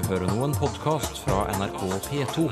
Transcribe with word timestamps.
hører 0.00 0.24
nå 0.30 0.46
en 0.46 0.54
podkast 0.56 1.18
fra 1.20 1.42
NRK 1.52 1.82
P2. 2.06 2.46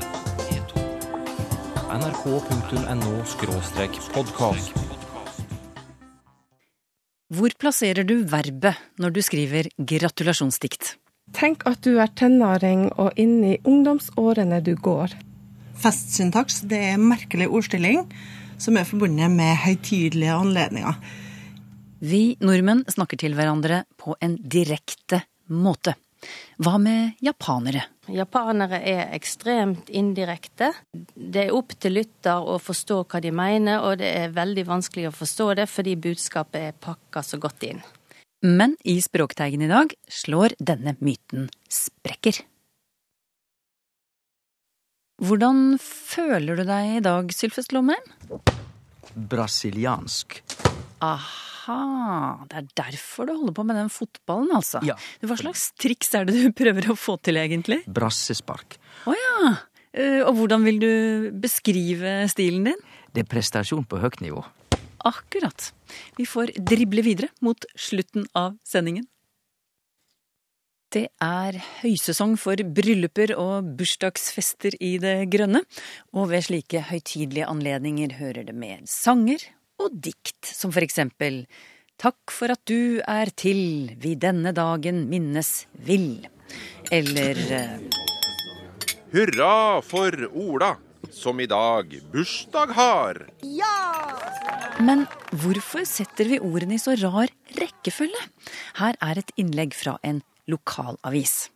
nrk.no-podkast. 1.91 4.75
Hvor 7.31 7.51
plasserer 7.63 8.05
du 8.05 8.25
verbet 8.29 8.75
når 9.01 9.11
du 9.17 9.21
skriver 9.25 9.65
gratulasjonsdikt? 9.79 10.99
Tenk 11.33 11.65
at 11.71 11.81
du 11.87 11.97
er 12.03 12.11
tenåring 12.13 12.93
og 13.01 13.17
inne 13.17 13.55
i 13.55 13.61
ungdomsårene 13.65 14.61
du 14.67 14.75
går. 14.77 15.09
Festsyntaks 15.81 16.61
det 16.69 16.81
er 16.93 17.01
merkelig 17.01 17.49
ordstilling 17.49 18.05
som 18.61 18.77
er 18.77 18.85
forbundet 18.85 19.33
med 19.33 19.57
høytidelige 19.65 20.37
anledninger. 20.37 20.93
Vi 22.05 22.37
nordmenn 22.45 22.85
snakker 22.89 23.17
til 23.21 23.35
hverandre 23.39 23.85
på 24.01 24.17
en 24.21 24.37
direkte 24.41 25.21
måte. 25.49 25.95
Hva 26.61 26.75
med 26.77 27.17
japanere? 27.25 27.87
Japanere 28.13 28.83
er 28.85 29.15
ekstremt 29.17 29.89
indirekte. 29.97 30.69
Det 30.93 31.47
er 31.47 31.55
opp 31.57 31.73
til 31.81 31.95
lytter 31.97 32.37
å 32.37 32.59
forstå 32.61 32.99
hva 33.09 33.21
de 33.25 33.31
mener, 33.33 33.81
og 33.81 33.97
det 34.03 34.11
er 34.19 34.35
veldig 34.37 34.67
vanskelig 34.69 35.07
å 35.09 35.15
forstå 35.15 35.47
det 35.63 35.67
fordi 35.73 35.95
budskapet 35.97 36.67
er 36.69 36.77
pakka 36.77 37.23
så 37.25 37.41
godt 37.41 37.65
inn. 37.65 37.81
Men 38.45 38.77
i 38.85 38.99
Språkteigen 39.01 39.65
i 39.65 39.71
dag 39.73 39.95
slår 40.05 40.59
denne 40.61 40.99
myten 41.01 41.49
sprekker. 41.73 42.43
Hvordan 45.25 45.79
føler 45.81 46.61
du 46.61 46.67
deg 46.69 46.99
i 46.99 47.05
dag, 47.05 47.33
Sylfest 47.33 47.73
Lomheim? 47.73 48.05
Brasiliansk. 49.17 50.43
Aha, 51.71 52.45
det 52.51 52.57
er 52.61 52.69
derfor 52.83 53.29
du 53.29 53.35
holder 53.37 53.55
på 53.57 53.65
med 53.69 53.79
den 53.79 53.91
fotballen, 53.93 54.51
altså. 54.57 54.81
Ja. 54.87 54.97
Hva 55.23 55.37
slags 55.39 55.69
triks 55.79 56.11
er 56.19 56.27
det 56.29 56.35
du 56.39 56.49
prøver 56.63 56.91
å 56.91 56.97
få 56.99 57.15
til, 57.23 57.39
egentlig? 57.41 57.83
Brassespark. 57.87 58.79
Å 59.07 59.15
ja. 59.17 59.53
Eh, 59.93 60.21
Og 60.27 60.35
hvordan 60.39 60.67
vil 60.67 60.81
du 60.83 60.91
beskrive 61.43 62.21
stilen 62.31 62.67
din? 62.73 62.83
Det 63.15 63.25
er 63.25 63.31
prestasjon 63.31 63.87
på 63.91 63.99
høyt 64.03 64.21
nivå. 64.25 64.43
Akkurat. 65.07 65.71
Vi 66.19 66.27
får 66.29 66.53
drible 66.61 67.03
videre 67.07 67.31
mot 67.41 67.65
slutten 67.79 68.27
av 68.37 68.59
sendingen. 68.69 69.07
Det 70.91 71.07
er 71.23 71.55
høysesong 71.85 72.33
for 72.41 72.59
brylluper 72.77 73.31
og 73.39 73.69
bursdagsfester 73.79 74.75
i 74.83 74.97
det 75.03 75.29
grønne, 75.31 75.63
og 76.19 76.33
ved 76.33 76.43
slike 76.49 76.83
høytidelige 76.89 77.47
anledninger 77.47 78.17
hører 78.19 78.49
det 78.49 78.57
med 78.59 78.89
sanger 78.91 79.45
og 79.81 79.97
dikt, 80.05 80.45
som 80.45 80.73
for 80.75 80.85
eksempel 80.87 81.45
Takk 82.01 82.33
for 82.33 82.49
at 82.49 82.63
du 82.65 83.03
er 83.05 83.29
til, 83.37 83.91
vi 84.01 84.15
denne 84.17 84.55
dagen 84.57 85.03
minnes 85.11 85.67
vil. 85.85 86.23
Eller 86.89 87.41
eh, 87.53 87.99
Hurra 89.13 89.83
for 89.85 90.17
Ola, 90.33 90.71
som 91.13 91.43
i 91.45 91.49
dag 91.51 91.93
bursdag 92.09 92.73
har. 92.73 93.21
Men 94.81 95.05
hvorfor 95.43 95.85
setter 95.85 96.31
vi 96.33 96.41
ordene 96.41 96.79
i 96.79 96.81
så 96.81 96.97
rar 97.03 97.29
rekkefølge? 97.61 98.25
Her 98.81 98.97
er 99.05 99.21
et 99.21 99.35
innlegg 99.37 99.77
fra 99.77 99.99
en 100.01 100.23
lokalavis. 100.49 101.51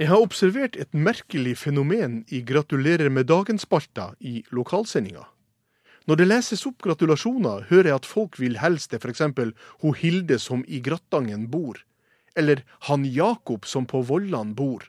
Jeg 0.00 0.08
har 0.10 0.24
observert 0.24 0.80
et 0.80 0.96
merkelig 0.96 1.58
fenomen 1.60 2.22
i 2.32 2.40
Gratulerer 2.40 3.12
med 3.12 3.28
dagen-spalta 3.28 4.14
i 4.24 4.40
lokalsendinga. 4.48 5.28
Når 6.04 6.20
det 6.20 6.26
leses 6.28 6.66
opp 6.68 6.82
gratulasjoner, 6.84 7.64
hører 7.70 7.88
jeg 7.88 7.96
at 7.96 8.08
folk 8.08 8.36
vil 8.36 8.58
helst 8.60 8.90
til 8.92 9.00
f.eks. 9.00 9.22
ho 9.80 9.92
Hilde 9.96 10.36
som 10.42 10.64
i 10.68 10.82
Grattangen 10.84 11.46
bor, 11.48 11.78
eller 12.36 12.60
han 12.90 13.06
Jakob 13.08 13.64
som 13.64 13.86
på 13.88 14.02
Vollan 14.04 14.52
bor. 14.58 14.84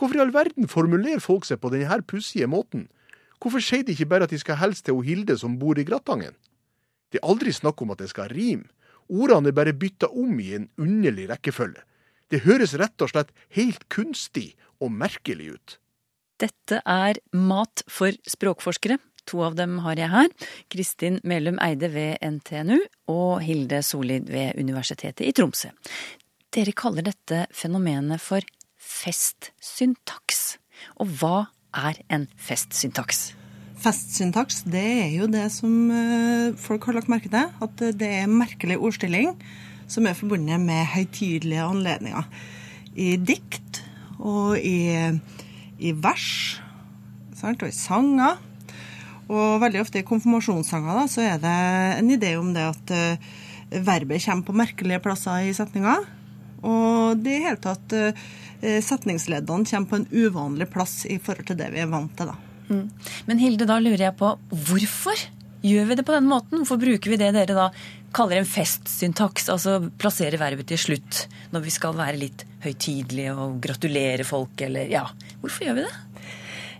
Hvorfor 0.00 0.16
i 0.16 0.22
all 0.24 0.32
verden 0.32 0.68
formulerer 0.68 1.20
folk 1.20 1.44
seg 1.44 1.60
på 1.60 1.72
denne 1.74 2.00
pussige 2.08 2.48
måten? 2.48 2.86
Hvorfor 3.36 3.60
sier 3.60 3.84
de 3.84 3.92
ikke 3.92 4.08
bare 4.08 4.24
at 4.24 4.32
de 4.32 4.40
skal 4.40 4.56
helst 4.60 4.86
til 4.86 4.96
ho 4.96 5.04
Hilde 5.04 5.36
som 5.36 5.58
bor 5.60 5.76
i 5.76 5.84
Grattangen? 5.84 6.32
Det 7.12 7.20
er 7.20 7.28
aldri 7.28 7.52
snakk 7.52 7.82
om 7.84 7.92
at 7.92 8.00
det 8.00 8.08
skal 8.14 8.32
rime. 8.32 8.70
Ordene 9.12 9.52
er 9.52 9.56
bare 9.56 9.76
bytta 9.76 10.08
om 10.08 10.40
i 10.40 10.54
en 10.56 10.70
underlig 10.80 11.28
rekkefølge. 11.30 11.84
Det 12.32 12.42
høres 12.42 12.74
rett 12.80 13.04
og 13.04 13.12
slett 13.12 13.28
helt 13.54 13.84
kunstig 13.92 14.54
og 14.82 14.90
merkelig 14.90 15.52
ut. 15.54 15.76
Dette 16.40 16.80
er 16.82 17.20
Mat 17.32 17.84
for 17.88 18.16
språkforskere. 18.26 18.98
To 19.26 19.42
av 19.46 19.56
dem 19.58 19.80
har 19.82 19.98
jeg 19.98 20.12
her. 20.12 20.28
Kristin 20.72 21.18
Melum 21.26 21.58
Eide 21.62 21.90
ved 21.90 22.22
NTNU 22.22 22.78
og 23.10 23.40
Hilde 23.42 23.82
Solid 23.82 24.30
ved 24.30 24.58
Universitetet 24.60 25.26
i 25.26 25.34
Tromsø. 25.34 25.72
Dere 26.54 26.74
kaller 26.76 27.04
dette 27.08 27.44
fenomenet 27.54 28.22
for 28.22 28.46
festsyntaks. 28.78 30.56
Og 31.02 31.10
hva 31.18 31.48
er 31.76 31.98
en 32.12 32.28
festsyntaks? 32.38 33.32
Festsyntaks 33.82 34.62
det 34.70 34.86
er 35.04 35.10
jo 35.18 35.26
det 35.28 35.48
som 35.52 35.90
eh, 35.92 36.54
folk 36.60 36.86
har 36.88 36.96
lagt 36.96 37.10
merke 37.12 37.32
til. 37.32 37.50
At 37.62 37.82
det 37.98 38.12
er 38.22 38.30
merkelig 38.30 38.78
ordstilling 38.78 39.34
som 39.90 40.06
er 40.06 40.16
forbundet 40.18 40.62
med 40.62 40.86
høytidelige 40.94 41.66
anledninger. 41.66 42.30
I 42.96 43.16
dikt 43.20 43.82
og 44.16 44.56
i, 44.58 44.78
i 45.78 45.92
vers 45.92 46.30
sant? 47.36 47.62
og 47.62 47.68
i 47.68 47.76
sanger. 47.76 48.40
Og 49.26 49.60
veldig 49.62 49.82
ofte 49.82 50.00
i 50.00 50.06
konfirmasjonssanger 50.06 51.00
da, 51.00 51.04
så 51.10 51.24
er 51.26 51.40
det 51.42 51.54
en 51.98 52.10
idé 52.14 52.36
om 52.38 52.52
det 52.54 52.66
at 52.68 52.92
uh, 52.94 53.30
verbet 53.74 54.22
kommer 54.22 54.46
på 54.46 54.56
merkelige 54.62 55.02
plasser 55.02 55.48
i 55.48 55.54
setninga. 55.56 55.96
Og 56.66 57.22
det 57.22 57.38
i 57.38 57.44
hele 57.46 57.60
tatt 57.62 57.96
uh, 57.96 58.26
setningsleddene 58.62 59.66
kommer 59.66 59.90
på 59.90 60.00
en 60.00 60.10
uvanlig 60.14 60.70
plass 60.72 61.00
i 61.10 61.18
forhold 61.22 61.50
til 61.50 61.58
det 61.58 61.72
vi 61.74 61.82
er 61.82 61.90
vant 61.90 62.14
til. 62.18 62.30
da. 62.30 62.38
Men 63.26 63.38
Hilde, 63.38 63.66
da 63.68 63.78
lurer 63.82 64.08
jeg 64.08 64.18
på 64.18 64.32
hvorfor 64.50 65.26
gjør 65.66 65.90
vi 65.90 65.98
det 65.98 66.06
på 66.06 66.14
den 66.14 66.28
måten? 66.30 66.62
Hvorfor 66.62 66.80
bruker 66.82 67.12
vi 67.12 67.18
det 67.20 67.32
dere 67.34 67.56
da 67.56 67.68
kaller 68.16 68.40
en 68.40 68.48
festsyntaks, 68.48 69.50
altså 69.52 69.78
plasserer 70.00 70.40
verbet 70.40 70.70
til 70.70 70.80
slutt 70.80 71.26
når 71.52 71.66
vi 71.66 71.74
skal 71.74 71.96
være 71.98 72.20
litt 72.20 72.46
høytidelige 72.64 73.34
og 73.36 73.58
gratulere 73.62 74.24
folk, 74.26 74.56
eller 74.66 74.88
ja. 74.90 75.04
Hvorfor 75.42 75.66
gjør 75.66 75.78
vi 75.80 75.86
det? 75.86 75.94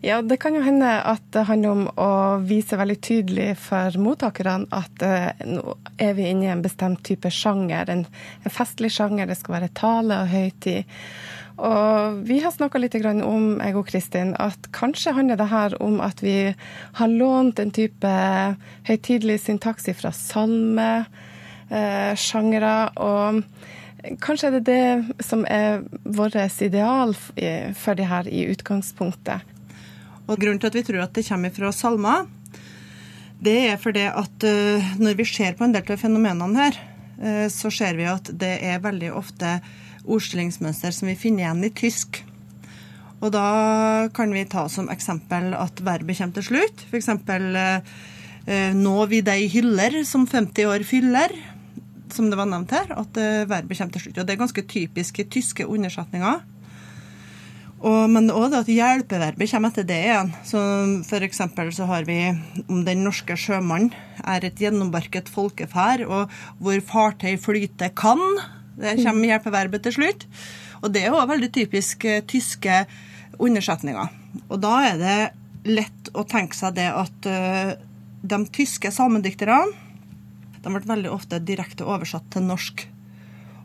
Ja, 0.05 0.21
det 0.23 0.37
kan 0.37 0.55
jo 0.55 0.61
hende 0.61 0.89
at 1.09 1.23
det 1.33 1.47
handler 1.49 1.73
om 1.73 1.87
å 1.97 2.11
vise 2.45 2.77
veldig 2.77 2.99
tydelig 3.01 3.47
for 3.65 3.97
mottakerne 4.01 4.69
at 4.77 5.05
eh, 5.05 5.47
nå 5.49 5.77
er 5.97 6.13
vi 6.19 6.29
inne 6.29 6.49
i 6.49 6.53
en 6.53 6.65
bestemt 6.65 7.01
type 7.07 7.31
sjanger, 7.33 7.89
en, 7.89 8.05
en 8.45 8.53
festlig 8.53 8.93
sjanger. 8.93 9.31
Det 9.31 9.39
skal 9.41 9.57
være 9.57 9.73
tale 9.79 10.21
og 10.23 10.31
høytid. 10.35 11.01
Og 11.57 12.21
vi 12.29 12.43
har 12.45 12.53
snakka 12.53 12.79
litt 12.83 12.99
om, 13.25 13.57
jeg 13.65 13.77
og 13.81 13.89
Kristin, 13.89 14.35
at 14.37 14.69
kanskje 14.77 15.15
handler 15.17 15.41
det 15.41 15.49
her 15.49 15.79
om 15.81 16.03
at 16.05 16.21
vi 16.21 16.53
har 17.01 17.09
lånt 17.09 17.59
en 17.59 17.73
type 17.73 18.13
høytidelig 18.85 19.41
syntaks 19.47 19.89
fra 19.97 20.13
salme, 20.13 21.07
eh. 21.73 22.13
Og 22.13 23.43
kanskje 24.21 24.47
er 24.51 24.59
det 24.59 24.65
det 24.69 25.25
som 25.25 25.49
er 25.49 25.81
vårt 26.05 26.37
ideal 26.61 27.17
for 27.17 27.97
det 27.97 28.13
her 28.13 28.29
i 28.29 28.45
utgangspunktet. 28.53 29.56
Og 30.27 30.41
grunnen 30.41 30.59
til 30.63 30.71
at 30.71 30.79
vi 30.79 30.85
tror 30.87 31.05
at 31.05 31.15
det 31.15 31.27
kommer 31.29 31.55
fra 31.55 31.71
salmer, 31.75 32.27
det 33.43 33.57
er 33.69 33.81
fordi 33.81 34.07
at 34.09 34.45
eh, 34.49 34.95
når 35.01 35.19
vi 35.19 35.27
ser 35.29 35.57
på 35.59 35.67
en 35.67 35.75
del 35.75 35.93
av 35.93 36.01
fenomenene 36.01 36.57
her, 36.57 36.79
eh, 37.21 37.47
så 37.53 37.71
ser 37.73 37.99
vi 37.99 38.09
at 38.09 38.31
det 38.33 38.55
er 38.65 38.85
veldig 38.85 39.13
ofte 39.17 39.59
ordstillingsmønster 40.07 40.95
som 40.95 41.11
vi 41.11 41.19
finner 41.21 41.45
igjen 41.45 41.67
i 41.69 41.73
tysk. 41.77 42.23
Og 43.21 43.33
da 43.35 44.09
kan 44.17 44.33
vi 44.33 44.47
ta 44.49 44.67
som 44.73 44.91
eksempel 44.93 45.53
at 45.57 45.81
verbet 45.85 46.19
kommer 46.19 46.37
til 46.39 46.49
slutt. 46.51 46.87
F.eks. 46.89 47.13
Eh, 48.47 48.73
'nå 48.73 48.97
vi 49.11 49.25
deg 49.27 49.49
hyller 49.51 50.05
som 50.07 50.23
50 50.23 50.69
år 50.71 50.85
fyller', 50.87 51.35
som 52.15 52.31
det 52.31 52.39
var 52.39 52.47
nevnt 52.47 52.71
her. 52.71 52.93
At 52.95 53.19
verbet 53.51 53.77
kommer 53.79 53.93
til 53.93 54.05
slutt. 54.05 54.19
Og 54.19 54.27
det 54.27 54.37
er 54.37 54.45
ganske 54.45 54.63
typisk 54.63 55.19
i 55.19 55.27
tyske 55.27 55.67
undersetninger. 55.67 56.45
Og, 57.85 58.09
men 58.09 58.31
òg 58.33 58.55
at 58.57 58.69
hjelpeverbet 58.73 59.51
kommer 59.53 59.73
etter 59.73 59.85
det 59.89 59.99
igjen. 60.07 60.31
Så 60.49 60.61
eksempel 61.21 61.73
så 61.77 61.89
har 61.91 62.07
vi 62.09 62.19
om 62.67 62.85
den 62.87 63.05
norske 63.05 63.37
sjømannen 63.37 63.93
er 64.25 64.47
et 64.49 64.61
gjennombarket 64.61 65.29
folkeferd, 65.29 66.07
og 66.09 66.33
hvor 66.63 66.81
fartøy 66.89 67.37
flyter 67.41 67.93
kan. 67.97 68.23
Det 68.81 68.97
kommer 69.03 69.29
hjelpeverbet 69.29 69.85
til 69.85 69.99
slutt. 69.99 70.25
Og 70.83 70.93
det 70.95 71.05
er 71.05 71.17
òg 71.17 71.29
veldig 71.29 71.53
typisk 71.53 72.05
eh, 72.09 72.23
tyske 72.29 72.85
undersetninger. 73.43 74.13
Og 74.49 74.61
da 74.63 74.75
er 74.93 75.01
det 75.01 75.19
lett 75.67 76.11
å 76.15 76.25
tenke 76.29 76.57
seg 76.57 76.77
det 76.79 76.89
at 76.93 77.29
eh, 77.29 77.77
de 78.27 78.41
tyske 78.55 78.93
samedikterne 78.93 79.85
de 80.67 80.73
ble 80.73 80.83
veldig 80.83 81.11
ofte 81.13 81.39
direkte 81.47 81.87
oversatt 81.87 82.27
til 82.33 82.47
norsk. 82.49 82.87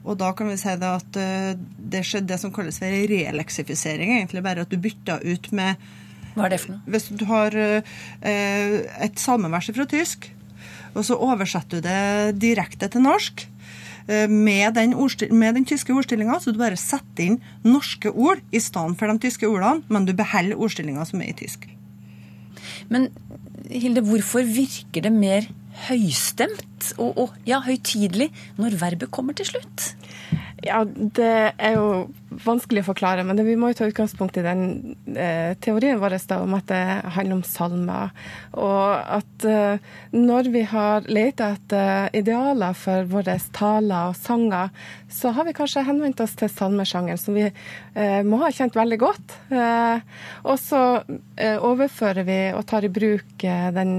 Og 0.02 0.18
da 0.18 0.32
kan 0.34 0.50
vi 0.50 0.58
si 0.58 0.74
det 0.82 0.90
at 0.90 1.18
eh, 1.20 1.54
det 1.94 2.04
skjedde 2.08 2.34
det 2.34 2.40
som 2.42 2.54
kalles 2.54 2.80
for 2.82 3.10
releksifisering. 3.12 4.16
Egentlig 4.18 4.44
bare 4.46 4.66
at 4.66 4.72
du 4.72 4.80
bytta 4.82 5.20
ut 5.22 5.52
med 5.56 5.82
Hva 6.34 6.48
er 6.48 6.54
det 6.54 6.62
for 6.64 6.76
noe? 6.76 6.84
Hvis 6.90 7.10
du 7.12 7.26
har 7.30 7.56
eh, 7.60 7.98
et 9.04 9.20
salmevers 9.20 9.70
fra 9.76 9.86
tysk, 9.90 10.30
og 10.96 11.06
så 11.08 11.18
oversetter 11.20 11.80
du 11.80 11.86
det 11.86 12.40
direkte 12.42 12.90
til 12.92 13.04
norsk, 13.06 13.46
eh, 14.08 14.28
med 14.32 14.78
den, 14.80 14.96
med 15.38 15.60
den 15.60 15.68
tyske 15.68 15.94
ordstillinga, 15.94 16.40
så 16.40 16.54
du 16.56 16.60
bare 16.62 16.80
setter 16.80 17.28
inn 17.28 17.42
norske 17.68 18.10
ord 18.12 18.42
i 18.52 18.64
stedet 18.64 18.98
for 19.00 19.12
de 19.12 19.28
tyske 19.28 19.48
ordene, 19.48 19.86
men 19.92 20.08
du 20.08 20.16
beholder 20.18 20.58
ordstillinga 20.58 21.06
som 21.08 21.22
er 21.22 21.34
i 21.34 21.38
tysk. 21.44 21.68
Men 22.92 23.12
Hilde, 23.72 24.02
hvorfor 24.04 24.44
virker 24.44 25.06
det 25.06 25.12
mer 25.14 25.46
høystemt 25.88 26.92
og, 26.98 27.18
og 27.18 27.36
ja, 27.48 27.62
høytidelig 27.66 28.32
når 28.60 28.80
verbet 28.82 29.12
kommer 29.14 29.38
til 29.38 29.50
slutt? 29.54 29.92
Ja, 30.62 30.84
det 30.86 31.54
er 31.58 31.74
jo 31.74 31.86
vanskelig 32.46 32.84
å 32.84 32.92
forklare, 32.92 33.24
men 33.26 33.38
det, 33.38 33.44
vi 33.48 33.58
må 33.60 33.72
jo 33.72 33.80
ta 33.80 33.88
utgangspunkt 33.90 34.38
i 34.38 34.44
den 34.46 34.62
eh, 35.10 35.58
teorien 35.60 36.00
vår 36.00 36.16
da, 36.30 36.38
om 36.44 36.54
at 36.54 36.68
det 36.70 36.82
handler 37.16 37.40
om 37.40 37.44
salmer. 37.46 38.14
Og 38.54 39.18
at 39.18 39.48
eh, 39.50 39.82
når 40.14 40.52
vi 40.54 40.62
har 40.70 41.10
lett 41.10 41.42
etter 41.42 42.14
idealer 42.16 42.78
for 42.78 43.10
våre 43.10 43.36
taler 43.58 44.12
og 44.12 44.20
sanger, 44.22 44.70
så 45.12 45.34
har 45.36 45.50
vi 45.50 45.56
kanskje 45.58 45.86
henvendt 45.88 46.22
oss 46.24 46.38
til 46.40 46.52
salmesjangeren, 46.54 47.20
som 47.20 47.36
vi 47.36 47.48
eh, 47.50 48.22
må 48.24 48.44
ha 48.46 48.54
kjent 48.54 48.78
veldig 48.78 49.02
godt. 49.02 49.38
Eh, 49.50 50.24
og 50.46 50.62
så 50.62 50.84
eh, 51.42 51.58
overfører 51.58 52.28
vi 52.28 52.42
og 52.54 52.68
tar 52.70 52.86
i 52.86 52.94
bruk 52.94 53.48
eh, 53.50 53.70
den 53.76 53.98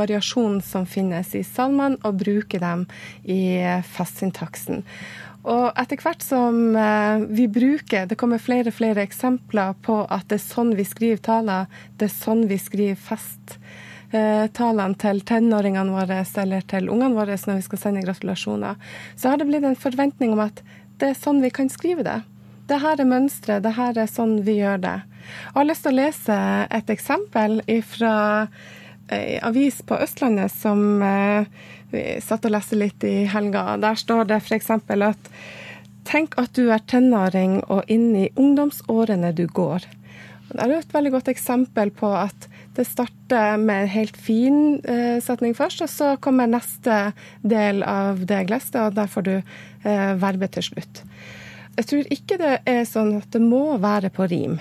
variasjonen 0.00 0.64
som 0.64 0.88
finnes 0.88 1.36
i 1.36 1.44
salmene, 1.46 2.00
og 2.00 2.16
bruker 2.24 2.64
dem 2.64 2.88
i 3.28 3.42
festsyntaksen. 3.92 4.86
Og 5.48 5.70
etter 5.80 6.00
hvert 6.02 6.24
som 6.24 6.76
eh, 6.76 7.22
vi 7.32 7.46
bruker 7.48 8.06
Det 8.10 8.18
kommer 8.20 8.42
flere 8.42 8.68
og 8.68 8.76
flere 8.76 9.04
eksempler 9.06 9.72
på 9.84 10.02
at 10.12 10.28
det 10.28 10.36
er 10.36 10.44
sånn 10.44 10.74
vi 10.76 10.84
skriver 10.84 11.22
taler, 11.24 11.70
det 11.96 12.10
er 12.10 12.12
sånn 12.12 12.44
vi 12.50 12.58
skriver 12.60 12.98
festtalene 13.00 14.98
til 15.00 15.22
tenåringene 15.24 15.94
våre 15.94 16.20
eller 16.44 16.66
til 16.68 16.90
ungene 16.92 17.16
våre 17.16 17.38
når 17.40 17.62
vi 17.62 17.68
skal 17.68 17.82
sende 17.84 18.04
gratulasjoner. 18.04 18.76
Så 19.16 19.30
har 19.30 19.40
det 19.40 19.48
blitt 19.48 19.64
en 19.64 19.78
forventning 19.78 20.34
om 20.36 20.44
at 20.44 20.60
det 21.00 21.14
er 21.14 21.16
sånn 21.16 21.40
vi 21.40 21.50
kan 21.54 21.72
skrive 21.72 22.04
det. 22.04 22.20
Det 22.68 22.78
her 22.82 23.00
er 23.00 23.08
mønsteret, 23.08 23.64
det 23.64 23.72
her 23.74 23.96
er 23.98 24.06
sånn 24.10 24.42
vi 24.46 24.60
gjør 24.60 24.78
det. 24.84 24.98
Jeg 25.00 25.56
har 25.56 25.66
lyst 25.66 25.82
til 25.86 25.94
å 25.94 26.00
lese 26.00 26.36
et 26.70 26.92
eksempel 26.92 27.60
fra 27.88 28.14
ei 29.10 29.36
eh, 29.36 29.46
avis 29.46 29.80
på 29.82 29.98
Østlandet 29.98 30.52
som 30.54 31.02
eh, 31.02 31.48
vi 31.92 32.04
satt 32.24 32.46
og 32.46 32.54
leste 32.54 32.78
litt 32.78 33.04
i 33.06 33.24
helga. 33.30 33.76
Der 33.80 33.98
står 33.98 34.28
det 34.30 34.40
f.eks. 34.42 34.70
at 34.70 35.30
tenk 36.08 36.36
at 36.40 36.54
du 36.56 36.70
er 36.72 36.82
tenåring 36.90 37.60
og 37.68 37.88
inn 37.90 38.12
i 38.16 38.28
ungdomsårene 38.36 39.32
du 39.36 39.46
går. 39.46 39.86
Det 40.50 40.64
er 40.64 40.72
et 40.80 40.94
veldig 40.94 41.12
godt 41.14 41.28
eksempel 41.30 41.92
på 41.94 42.08
at 42.16 42.48
det 42.74 42.86
starter 42.88 43.58
med 43.60 43.84
en 43.84 43.92
helt 43.92 44.16
fin 44.18 44.58
eh, 44.82 45.20
setning 45.22 45.54
først, 45.54 45.84
og 45.84 45.90
så 45.92 46.08
kommer 46.22 46.50
neste 46.50 47.12
del 47.46 47.84
av 47.86 48.24
det 48.26 48.40
jeg 48.42 48.50
leste, 48.50 48.82
og 48.82 48.96
der 48.98 49.10
får 49.10 49.26
du 49.28 49.34
eh, 49.36 50.12
verbet 50.18 50.56
til 50.56 50.66
slutt. 50.72 51.04
Jeg 51.78 51.86
tror 51.86 52.10
ikke 52.16 52.38
det 52.40 52.56
er 52.68 52.82
sånn 52.88 53.20
at 53.20 53.30
det 53.34 53.42
må 53.44 53.78
være 53.82 54.10
på 54.14 54.26
rim. 54.30 54.58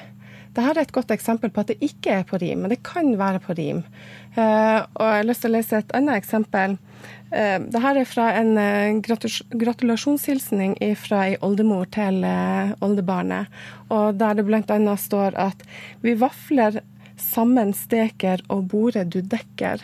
Dette 0.49 0.71
er 0.73 0.81
et 0.81 0.93
godt 0.95 1.11
eksempel 1.13 1.51
på 1.53 1.61
at 1.61 1.71
det 1.71 1.77
ikke 1.85 2.19
er 2.19 2.27
på 2.27 2.39
rim, 2.41 2.63
men 2.63 2.73
det 2.73 2.81
kan 2.85 3.11
være 3.19 3.41
på 3.43 3.55
rim. 3.57 3.83
Eh, 4.33 4.79
og 4.81 5.03
jeg 5.05 5.21
har 5.21 5.27
lyst 5.27 5.45
til 5.45 5.51
å 5.51 5.55
lese 5.57 5.81
et 5.81 5.93
annet 5.97 6.17
eksempel. 6.19 6.75
Eh, 7.29 7.57
Dette 7.69 7.91
er 7.93 8.09
fra 8.09 8.31
en 8.39 8.55
eh, 8.57 8.97
gratulasjonshilsning 9.61 10.75
fra 10.97 11.21
ei 11.27 11.37
oldemor 11.45 11.85
til 11.93 12.25
oldebarnet. 12.85 13.53
Og 13.93 14.17
der 14.17 14.39
det 14.39 14.47
bl.a. 14.49 14.97
står 14.97 15.37
at 15.37 15.63
vi 16.01 16.17
vafler 16.17 16.81
sammen 17.19 17.73
steker 17.75 18.41
og 18.49 18.69
bordet 18.71 19.09
du 19.13 19.21
dekker. 19.21 19.83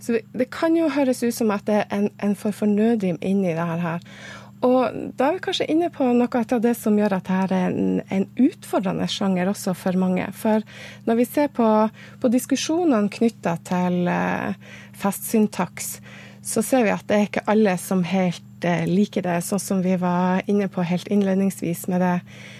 Så 0.00 0.16
det 0.32 0.48
kan 0.54 0.76
jo 0.78 0.88
høres 0.88 1.20
ut 1.22 1.34
som 1.36 1.50
at 1.52 1.66
det 1.68 1.82
er 1.82 1.90
en, 1.92 2.08
en 2.24 2.36
for 2.38 2.56
fornødrim 2.56 3.18
inni 3.20 3.52
det 3.52 3.66
her. 3.84 4.00
Og 4.66 4.96
da 5.16 5.30
er 5.30 5.36
vi 5.38 5.42
kanskje 5.46 5.68
inne 5.72 5.88
på 5.92 6.04
noe 6.12 6.42
av 6.42 6.60
det 6.60 6.74
som 6.76 6.98
gjør 6.98 7.14
at 7.16 7.28
dette 7.30 7.56
er 7.56 7.70
en, 7.70 8.00
en 8.12 8.26
utfordrende 8.44 9.08
sjanger 9.08 9.48
også 9.48 9.72
for 9.78 9.96
mange. 9.96 10.26
For 10.36 10.64
når 11.08 11.20
vi 11.22 11.26
ser 11.28 11.48
på, 11.56 11.68
på 12.20 12.32
diskusjonene 12.32 13.12
knytta 13.12 13.56
til 13.64 14.10
uh, 14.12 14.52
festsyntaks, 15.00 15.94
så 16.44 16.64
ser 16.64 16.84
vi 16.84 16.92
at 16.92 17.08
det 17.08 17.16
er 17.16 17.28
ikke 17.30 17.46
alle 17.48 17.76
som 17.80 18.04
helt 18.04 18.68
uh, 18.68 18.84
liker 18.88 19.24
det, 19.24 19.40
sånn 19.48 19.64
som 19.64 19.84
vi 19.84 19.96
var 20.00 20.44
inne 20.44 20.68
på 20.68 20.84
helt 20.84 21.08
innledningsvis 21.08 21.86
med 21.88 22.04
det 22.04 22.16
Eh, 22.20 22.59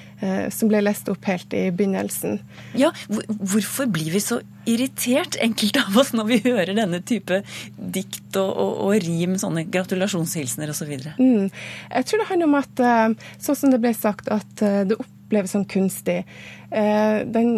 som 0.52 0.68
ble 0.68 0.82
lest 0.84 1.08
opp 1.08 1.24
helt 1.24 1.54
i 1.56 1.70
begynnelsen. 1.72 2.40
Ja, 2.76 2.90
Hvorfor 3.08 3.88
blir 3.88 4.10
vi 4.12 4.20
så 4.20 4.40
irritert, 4.68 5.38
enkelte 5.40 5.82
av 5.86 5.96
oss, 6.00 6.12
når 6.16 6.28
vi 6.28 6.40
hører 6.44 6.74
denne 6.76 7.00
type 7.06 7.40
dikt 7.76 8.36
og, 8.38 8.50
og, 8.50 8.74
og 8.86 9.06
rim, 9.06 9.38
sånne 9.40 9.66
gratulasjonshilsener 9.72 10.72
osv.? 10.72 10.92
Så 11.00 11.14
mm. 11.16 11.48
Jeg 11.94 12.08
tror 12.08 12.22
det 12.22 12.28
handler 12.30 12.50
om 12.50 12.58
at, 12.60 12.84
eh, 12.84 13.32
sånn 13.40 13.58
som 13.62 13.74
det 13.74 13.80
ble 13.82 13.94
sagt, 13.96 14.30
at 14.32 14.64
eh, 14.66 14.82
det 14.90 14.98
oppleves 15.00 15.54
som 15.54 15.64
kunstig. 15.64 16.24
Den 16.70 17.50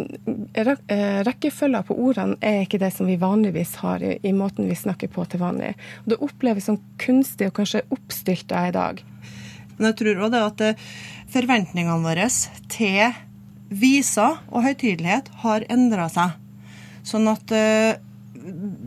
rekkefølgen 1.26 1.86
på 1.88 1.96
ordene 2.00 2.36
er 2.44 2.66
ikke 2.66 2.80
det 2.80 2.90
som 2.92 3.08
vi 3.08 3.16
vanligvis 3.20 3.74
har 3.80 4.04
i, 4.04 4.14
i 4.28 4.32
måten 4.36 4.68
vi 4.68 4.76
snakker 4.76 5.08
på 5.12 5.24
til 5.28 5.40
vanlig. 5.40 5.70
Det 6.04 6.20
oppleves 6.20 6.68
som 6.68 6.76
kunstig 7.00 7.48
og 7.48 7.56
kanskje 7.60 7.84
oppstylta 7.92 8.66
i 8.68 8.74
dag. 8.76 9.00
Men 9.78 9.88
jeg 9.88 9.98
tror 10.02 10.20
òg 10.26 10.34
det 10.34 10.42
at 10.44 10.64
forventningene 11.32 12.02
våre 12.04 12.28
til 12.72 13.14
viser 13.72 14.40
og 14.52 14.66
høytidelighet 14.66 15.30
har 15.42 15.66
endra 15.72 16.08
seg. 16.12 16.36
Sånn 17.06 17.28
at 17.30 17.54
uh, 17.56 17.98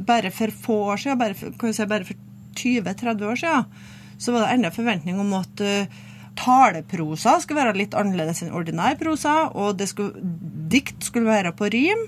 bare 0.08 0.32
for 0.34 0.54
få 0.66 0.80
år 0.94 1.02
siden, 1.02 1.20
bare 1.20 1.38
for, 1.38 1.72
si, 1.74 1.86
for 1.86 2.20
20-30 2.56 3.30
år 3.30 3.40
siden, 3.42 3.72
så 4.18 4.32
var 4.32 4.46
det 4.46 4.52
enda 4.56 4.72
forventning 4.72 5.20
om 5.20 5.34
at 5.40 5.64
uh, 5.66 6.04
taleprosa 6.40 7.38
skulle 7.42 7.64
være 7.64 7.80
litt 7.80 7.98
annerledes 7.98 8.44
enn 8.44 8.56
ordinær 8.56 8.98
prosa, 9.00 9.50
og 9.56 9.82
skulle, 9.90 10.22
dikt 10.72 11.08
skulle 11.08 11.32
være 11.32 11.56
på 11.58 11.72
rim. 11.74 12.08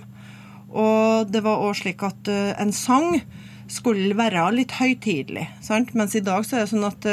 Og 0.68 1.30
det 1.32 1.44
var 1.46 1.64
òg 1.64 1.78
slik 1.82 2.04
at 2.06 2.32
uh, 2.32 2.54
en 2.62 2.74
sang 2.76 3.22
skulle 3.68 4.16
være 4.16 4.46
litt 4.56 4.78
høytidelig. 4.78 5.48
Sant? 5.64 5.92
Mens 5.98 6.16
i 6.16 6.24
dag 6.24 6.46
så 6.48 6.56
er 6.56 6.64
det 6.64 6.72
sånn 6.72 6.88
at 6.88 7.08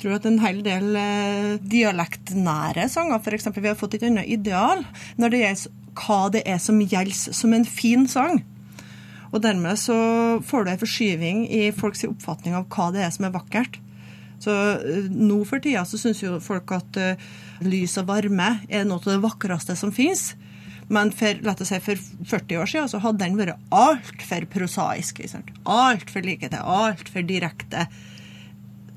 tror 0.00 0.16
at 0.18 0.28
en 0.28 0.38
hel 0.42 0.60
del 0.66 0.96
eh, 0.98 1.56
dialektnære 1.62 2.88
sanger, 2.92 3.20
f.eks. 3.20 3.50
Vi 3.56 3.68
har 3.68 3.78
fått 3.78 3.98
et 3.98 4.06
annet 4.08 4.30
ideal 4.30 4.84
når 5.18 5.34
det 5.34 5.42
gjelder 5.42 5.74
hva 5.98 6.20
det 6.30 6.44
er 6.46 6.62
som 6.62 6.78
gjelder 6.78 7.34
som 7.34 7.54
en 7.56 7.66
fin 7.66 8.06
sang. 8.10 8.40
Og 9.28 9.42
dermed 9.44 9.76
så 9.80 9.98
får 10.46 10.64
du 10.64 10.72
en 10.72 10.80
forskyving 10.80 11.44
i 11.52 11.68
folks 11.76 12.06
oppfatning 12.08 12.56
av 12.56 12.68
hva 12.72 12.88
det 12.94 13.04
er 13.04 13.12
som 13.12 13.28
er 13.28 13.34
vakkert. 13.34 13.80
Så 14.42 14.54
uh, 14.54 15.08
nå 15.10 15.42
for 15.48 15.62
tida 15.62 15.82
så 15.88 15.98
syns 16.00 16.22
jo 16.22 16.38
folk 16.42 16.70
at 16.76 16.98
uh, 17.02 17.30
lys 17.66 17.98
og 18.00 18.08
varme 18.08 18.52
er 18.70 18.86
noe 18.86 19.02
av 19.02 19.10
det 19.10 19.24
vakreste 19.24 19.76
som 19.76 19.92
fins. 19.94 20.30
Men 20.88 21.10
for, 21.12 21.42
la 21.44 21.52
oss 21.52 21.68
si, 21.68 21.80
for 21.84 22.00
40 22.30 22.62
år 22.62 22.70
siden 22.70 22.88
så 22.88 23.00
hadde 23.04 23.20
den 23.20 23.36
vært 23.36 23.58
altfor 23.74 24.46
prosaisk. 24.48 25.20
Altfor 25.68 26.24
like 26.24 26.48
til, 26.48 26.62
altfor 26.62 27.26
direkte 27.28 27.88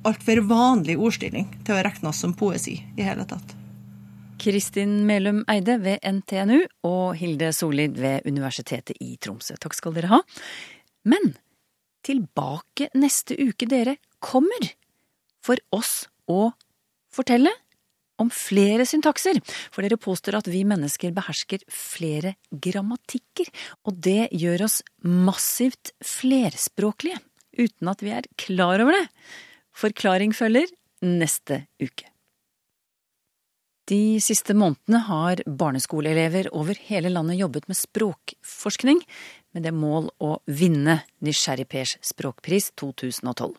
altfor 0.07 0.41
vanlig 0.49 0.97
ordstilling 0.99 1.49
til 1.65 1.77
å 1.77 1.81
regnes 1.85 2.21
som 2.23 2.33
poesi 2.37 2.77
i 2.97 3.05
hele 3.05 3.25
tatt. 3.29 3.55
Kristin 4.41 5.03
Melum 5.05 5.43
Eide 5.51 5.75
ved 5.83 6.01
NTNU 6.01 6.63
og 6.89 7.13
Hilde 7.19 7.51
Solid 7.53 7.99
ved 8.01 8.25
Universitetet 8.25 8.97
i 8.97 9.13
Tromsø. 9.21 9.53
Takk 9.61 9.77
skal 9.77 9.93
dere 9.93 10.09
ha. 10.15 10.21
Men 11.05 11.35
tilbake 12.05 12.89
neste 12.97 13.37
uke, 13.37 13.67
dere 13.69 13.99
kommer, 14.21 14.71
for 15.45 15.61
oss 15.77 16.07
å 16.29 16.49
fortelle 17.13 17.53
om 18.21 18.29
flere 18.33 18.85
syntakser, 18.85 19.39
for 19.73 19.85
dere 19.85 20.01
påstår 20.01 20.39
at 20.39 20.49
vi 20.49 20.63
mennesker 20.65 21.13
behersker 21.13 21.61
flere 21.73 22.35
grammatikker, 22.49 23.49
og 23.85 24.01
det 24.09 24.29
gjør 24.33 24.67
oss 24.67 24.81
massivt 25.05 25.93
flerspråklige, 26.05 27.21
uten 27.57 27.93
at 27.93 28.05
vi 28.05 28.13
er 28.17 28.29
klar 28.41 28.81
over 28.81 28.97
det. 28.97 29.05
Forklaring 29.77 30.33
følger 30.35 30.69
neste 31.01 31.65
uke. 31.81 32.11
De 33.91 34.21
siste 34.23 34.53
månedene 34.55 35.01
har 35.07 35.41
barneskoleelever 35.45 36.51
over 36.55 36.77
hele 36.87 37.09
landet 37.11 37.41
jobbet 37.41 37.65
med 37.67 37.79
språkforskning, 37.79 39.01
med 39.51 39.65
det 39.67 39.73
mål 39.75 40.07
å 40.23 40.37
vinne 40.47 41.01
Nysgjerrigpers 41.25 41.97
språkpris 42.05 42.69
2012. 42.79 43.51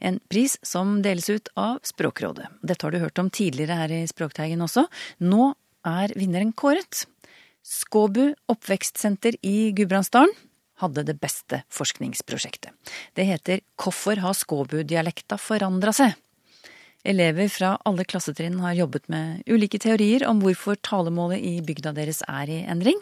En 0.00 0.16
pris 0.32 0.56
som 0.64 1.00
deles 1.04 1.28
ut 1.28 1.50
av 1.60 1.82
Språkrådet. 1.84 2.46
Dette 2.64 2.86
har 2.86 2.94
du 2.94 3.02
hørt 3.02 3.20
om 3.20 3.28
tidligere 3.28 3.76
her 3.82 3.92
i 3.92 4.06
Språkteigen 4.08 4.64
også. 4.64 4.86
Nå 5.20 5.50
er 5.84 6.14
vinneren 6.16 6.54
kåret. 6.56 7.04
Skåbu 7.60 8.30
oppvekstsenter 8.48 9.36
i 9.44 9.74
Gudbrandsdalen 9.76 10.32
hadde 10.80 11.04
det 11.08 11.16
beste 11.20 11.62
forskningsprosjektet. 11.72 12.72
Det 13.14 13.28
heter 13.28 13.62
Hvorfor 13.80 14.20
har 14.24 14.36
skåbu-dialekta 14.36 15.38
forandra 15.40 15.94
seg? 15.96 16.16
Elever 17.00 17.48
fra 17.48 17.74
alle 17.88 18.04
klassetrinn 18.04 18.58
har 18.60 18.76
jobbet 18.76 19.06
med 19.08 19.44
ulike 19.48 19.80
teorier 19.80 20.26
om 20.28 20.42
hvorfor 20.44 20.76
talemålet 20.84 21.40
i 21.40 21.60
bygda 21.64 21.94
deres 21.96 22.20
er 22.28 22.50
i 22.52 22.58
endring, 22.68 22.98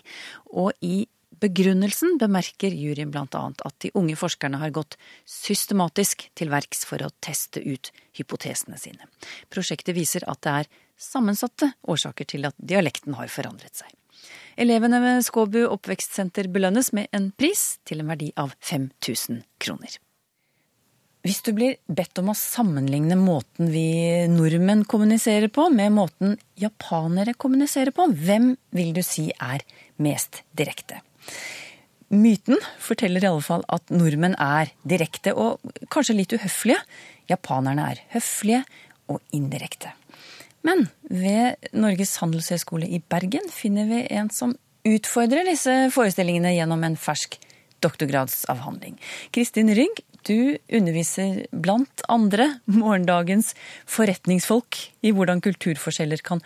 og 0.54 0.70
i 0.84 1.08
begrunnelsen 1.42 2.16
bemerker 2.18 2.74
juryen 2.74 3.12
blant 3.14 3.34
annet 3.38 3.62
at 3.66 3.76
de 3.82 3.90
unge 3.98 4.16
forskerne 4.18 4.60
har 4.62 4.74
gått 4.74 4.96
systematisk 5.28 6.28
til 6.38 6.50
verks 6.52 6.84
for 6.88 7.02
å 7.02 7.12
teste 7.24 7.62
ut 7.62 7.90
hypotesene 8.18 8.78
sine. 8.80 9.10
Prosjektet 9.50 9.96
viser 9.98 10.26
at 10.30 10.42
det 10.46 10.54
er 10.62 10.70
sammensatte 10.98 11.72
årsaker 11.86 12.26
til 12.34 12.48
at 12.48 12.58
dialekten 12.58 13.18
har 13.18 13.30
forandret 13.30 13.82
seg. 13.82 13.90
Elevene 14.58 15.00
ved 15.02 15.24
Skåbu 15.26 15.62
oppvekstsenter 15.68 16.50
belønnes 16.52 16.92
med 16.96 17.08
en 17.14 17.30
pris 17.38 17.78
til 17.88 18.02
en 18.02 18.12
verdi 18.12 18.32
av 18.36 18.54
5000 18.58 19.42
kroner. 19.62 19.98
Hvis 21.26 21.42
du 21.44 21.50
blir 21.52 21.76
bedt 21.90 22.18
om 22.22 22.30
å 22.30 22.36
sammenligne 22.38 23.16
måten 23.18 23.72
vi 23.72 24.24
nordmenn 24.30 24.84
kommuniserer 24.88 25.50
på 25.52 25.66
med 25.74 25.92
måten 25.96 26.36
japanere 26.56 27.34
kommuniserer 27.34 27.92
på, 27.92 28.06
hvem 28.14 28.52
vil 28.74 28.94
du 28.96 29.02
si 29.04 29.26
er 29.34 29.64
mest 30.00 30.44
direkte? 30.56 31.02
Myten 32.08 32.56
forteller 32.80 33.24
i 33.24 33.28
alle 33.28 33.44
fall 33.44 33.66
at 33.68 33.90
nordmenn 33.92 34.38
er 34.40 34.70
direkte 34.88 35.34
og 35.36 35.60
kanskje 35.92 36.16
litt 36.16 36.32
uhøflige. 36.32 36.80
Japanerne 37.28 37.90
er 37.92 38.00
høflige 38.14 38.62
og 39.12 39.20
indirekte. 39.36 39.92
Men 40.68 40.88
ved 41.08 41.70
Norges 41.72 42.18
handelshøyskole 42.20 42.88
i 42.92 43.00
Bergen 43.00 43.48
finner 43.52 43.88
vi 43.88 44.02
en 44.12 44.28
som 44.34 44.52
utfordrer 44.88 45.48
disse 45.48 45.74
forestillingene 45.94 46.52
gjennom 46.56 46.84
en 46.84 46.98
fersk 47.00 47.38
doktorgradsavhandling. 47.84 48.98
Kristin 49.34 49.70
Rygg, 49.74 50.02
du 50.28 50.58
underviser 50.74 51.44
blant 51.54 52.02
andre 52.10 52.50
morgendagens 52.68 53.54
forretningsfolk 53.88 54.80
i 55.06 55.12
hvordan 55.14 55.40
kulturforskjeller 55.44 56.20
kan 56.26 56.42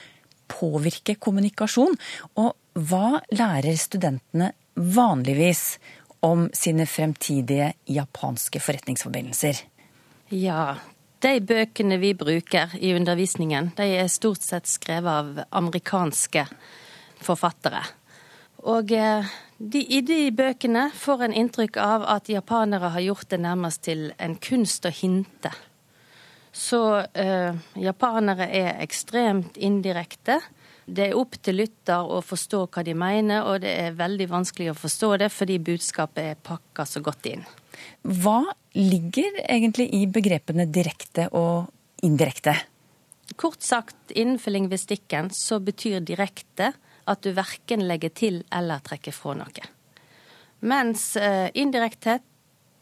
påvirke 0.53 1.17
kommunikasjon. 1.17 1.97
Og 2.39 2.53
hva 2.79 3.23
lærer 3.33 3.79
studentene 3.81 4.53
vanligvis 4.77 5.79
om 6.23 6.47
sine 6.55 6.87
fremtidige 6.87 7.73
japanske 7.91 8.63
forretningsforbindelser? 8.63 9.65
Ja, 10.33 10.77
de 11.23 11.39
bøkene 11.47 11.99
vi 12.03 12.13
bruker 12.19 12.75
i 12.81 12.93
undervisningen, 12.97 13.73
de 13.79 13.89
er 14.03 14.11
stort 14.11 14.43
sett 14.43 14.67
skrevet 14.71 15.11
av 15.13 15.43
amerikanske 15.63 16.47
forfattere. 17.23 17.83
Og 18.71 18.93
eh, 18.95 19.27
de, 19.59 19.83
I 19.83 20.01
de 20.07 20.31
bøkene 20.35 20.89
får 20.95 21.27
en 21.27 21.37
inntrykk 21.43 21.79
av 21.83 22.07
at 22.11 22.31
japanere 22.31 22.93
har 22.95 23.07
gjort 23.07 23.31
det 23.31 23.41
nærmest 23.43 23.85
til 23.87 24.11
en 24.23 24.37
kunst 24.43 24.87
å 24.87 24.93
hinte. 24.95 25.53
Så 26.53 26.83
eh, 27.15 27.55
japanere 27.81 28.51
er 28.51 28.75
ekstremt 28.83 29.57
indirekte. 29.57 30.41
Det 30.85 31.09
er 31.09 31.19
opp 31.19 31.39
til 31.41 31.61
lytter 31.63 32.03
å 32.03 32.21
forstå 32.27 32.67
hva 32.67 32.83
de 32.85 32.95
mener, 32.99 33.47
og 33.47 33.63
det 33.65 33.73
er 33.87 33.99
veldig 33.99 34.29
vanskelig 34.31 34.73
å 34.73 34.79
forstå 34.79 35.17
det 35.23 35.31
fordi 35.33 35.59
budskapet 35.63 36.33
er 36.35 36.47
pakka 36.51 36.87
så 36.87 37.03
godt 37.03 37.31
inn. 37.31 37.47
Hva 38.03 38.41
ligger 38.77 39.41
egentlig 39.45 39.89
i 39.95 40.07
begrepene 40.11 40.67
direkte 40.71 41.29
og 41.37 41.71
indirekte? 42.03 42.57
Kort 43.37 43.63
sagt, 43.63 43.97
innenfor 44.11 44.53
lingvistikken 44.53 45.31
så 45.33 45.61
betyr 45.63 46.03
direkte 46.05 46.73
at 47.09 47.23
du 47.23 47.33
verken 47.35 47.87
legger 47.89 48.13
til 48.15 48.43
eller 48.53 48.83
trekker 48.85 49.15
fra 49.15 49.37
noe. 49.39 49.71
Mens 50.63 51.17
eh, 51.17 51.49
indirekthet, 51.59 52.23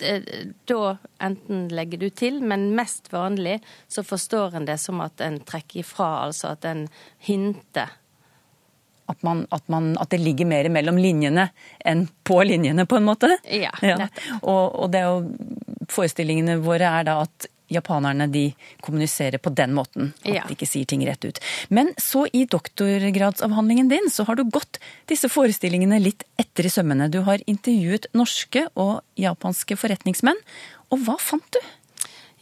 eh, 0.04 0.26
da 0.68 0.96
enten 1.22 1.68
legger 1.72 2.02
du 2.02 2.10
til, 2.10 2.42
men 2.44 2.70
mest 2.76 3.08
vanlig 3.12 3.60
så 3.88 4.04
forstår 4.04 4.58
en 4.58 4.68
det 4.68 4.76
som 4.82 5.00
at 5.04 5.22
en 5.24 5.40
trekker 5.40 5.80
ifra, 5.84 6.26
altså 6.26 6.52
at 6.52 6.66
en 6.68 6.86
hinter. 7.24 7.96
At, 9.10 9.22
man, 9.26 9.44
at, 9.50 9.64
man, 9.72 9.92
at, 10.00 10.10
det 10.12 10.22
ligger 10.22 10.48
mer 10.48 10.68
mellom 10.72 10.98
linjene 11.00 11.50
enn 11.86 12.06
på 12.26 12.40
linjene, 12.46 12.86
på 12.86 13.00
en 13.00 13.08
måte? 13.08 13.32
Ja. 13.50 13.72
ja. 13.82 14.10
Og, 14.40 14.84
og 14.84 14.92
det 14.92 15.02
er 15.02 15.08
jo, 15.10 15.88
forestillingene 15.90 16.60
våre 16.62 16.92
er 17.00 17.08
da 17.10 17.22
at 17.24 17.50
japanerne 17.70 18.26
de 18.26 18.44
kommuniserer 18.82 19.38
på 19.38 19.50
den 19.54 19.74
måten. 19.74 20.12
At 20.24 20.34
ja. 20.34 20.44
de 20.46 20.56
ikke 20.56 20.68
sier 20.68 20.88
ting 20.90 21.04
rett 21.06 21.24
ut. 21.24 21.38
Men 21.70 21.92
så 22.02 22.26
i 22.34 22.44
doktorgradsavhandlingen 22.50 23.90
din 23.92 24.10
så 24.10 24.26
har 24.28 24.38
du 24.38 24.44
gått 24.50 24.80
disse 25.10 25.30
forestillingene 25.30 26.00
litt 26.02 26.26
etter 26.40 26.66
i 26.66 26.72
sømmene. 26.72 27.10
Du 27.12 27.22
har 27.28 27.42
intervjuet 27.50 28.10
norske 28.16 28.66
og 28.74 29.00
japanske 29.20 29.78
forretningsmenn. 29.78 30.40
Og 30.90 31.06
hva 31.06 31.16
fant 31.22 31.46
du? 31.54 31.60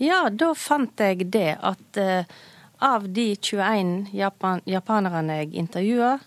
Ja, 0.01 0.29
da 0.31 0.55
fant 0.57 1.01
jeg 1.03 1.29
det 1.35 1.59
at 1.59 2.01
uh, 2.01 2.39
av 2.79 3.09
de 3.11 3.37
21 3.37 4.13
Japan 4.15 4.61
japanerne 4.65 5.43
jeg 5.43 5.55
intervjua, 5.55 6.19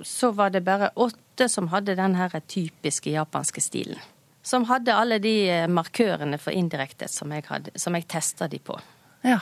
så 0.00 0.30
var 0.32 0.50
det 0.50 0.64
bare 0.64 0.90
åtte 0.94 1.48
som 1.48 1.68
hadde 1.68 1.96
den 1.98 2.14
her 2.16 2.32
typiske 2.48 3.10
japanske 3.12 3.60
stilen 3.60 4.00
som 4.46 4.64
hadde 4.70 4.94
alle 4.94 5.18
de 5.18 5.34
eh, 5.50 5.66
markørene 5.66 6.38
for 6.38 6.54
indirekte 6.54 7.08
som 7.10 7.32
jeg, 7.34 7.44
hadde, 7.48 7.74
som 7.74 7.96
jeg 7.98 8.06
testa 8.06 8.46
de 8.50 8.60
på. 8.62 8.78
Ja, 9.26 9.40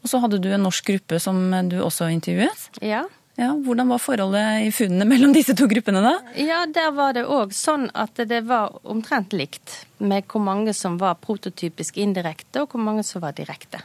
Og 0.00 0.08
så 0.08 0.20
hadde 0.22 0.38
du 0.38 0.48
en 0.54 0.62
norsk 0.64 0.86
gruppe 0.86 1.18
som 1.20 1.50
du 1.68 1.80
også 1.82 2.06
intervjuet? 2.14 2.68
Ja. 2.80 3.02
ja 3.36 3.48
hvordan 3.52 3.90
var 3.90 4.00
forholdet 4.00 4.68
i 4.68 4.70
funnene 4.72 5.08
mellom 5.12 5.34
disse 5.36 5.56
to 5.58 5.68
gruppene, 5.68 6.00
da? 6.04 6.14
Ja, 6.40 6.62
Der 6.70 6.94
var 6.96 7.16
det 7.16 7.26
òg 7.26 7.52
sånn 7.56 7.90
at 7.92 8.16
det 8.16 8.44
var 8.48 8.78
omtrent 8.86 9.36
likt 9.36 9.82
med 9.98 10.24
hvor 10.30 10.44
mange 10.46 10.72
som 10.76 10.96
var 11.02 11.18
prototypisk 11.20 11.98
indirekte, 12.00 12.64
og 12.64 12.72
hvor 12.72 12.84
mange 12.86 13.04
som 13.04 13.24
var 13.26 13.36
direkte. 13.36 13.82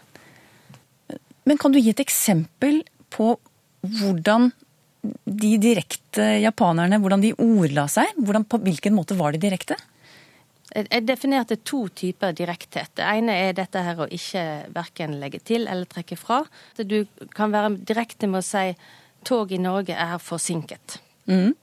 Men 1.50 1.58
kan 1.62 1.74
du 1.74 1.80
gi 1.82 1.94
et 1.94 2.04
eksempel 2.04 2.82
på 3.14 3.34
hvordan 3.82 4.52
de 5.26 5.56
direkte 5.58 6.26
japanerne, 6.44 7.00
hvordan 7.02 7.24
de 7.24 7.34
ordla 7.42 7.88
seg? 7.90 8.12
Hvordan, 8.22 8.46
på 8.46 8.60
hvilken 8.62 8.94
måte 8.94 9.18
var 9.18 9.34
de 9.34 9.42
direkte? 9.42 9.78
Jeg 10.72 11.04
definerte 11.04 11.58
to 11.68 11.88
typer 11.90 12.32
direkthet. 12.36 12.94
Det 12.96 13.04
ene 13.04 13.34
er 13.48 13.56
dette 13.58 13.82
her 13.84 14.00
å 14.00 14.08
ikke 14.08 14.44
verken 14.72 15.18
legge 15.20 15.42
til 15.44 15.66
eller 15.66 15.90
trekke 15.90 16.16
fra. 16.16 16.46
Du 16.78 17.02
kan 17.36 17.52
være 17.52 17.74
direkte 17.90 18.30
med 18.30 18.40
å 18.40 18.46
si 18.46 18.70
tog 19.28 19.52
i 19.52 19.60
Norge 19.62 19.98
er 19.98 20.22
forsinket. 20.22 21.02
Mm. 21.28 21.58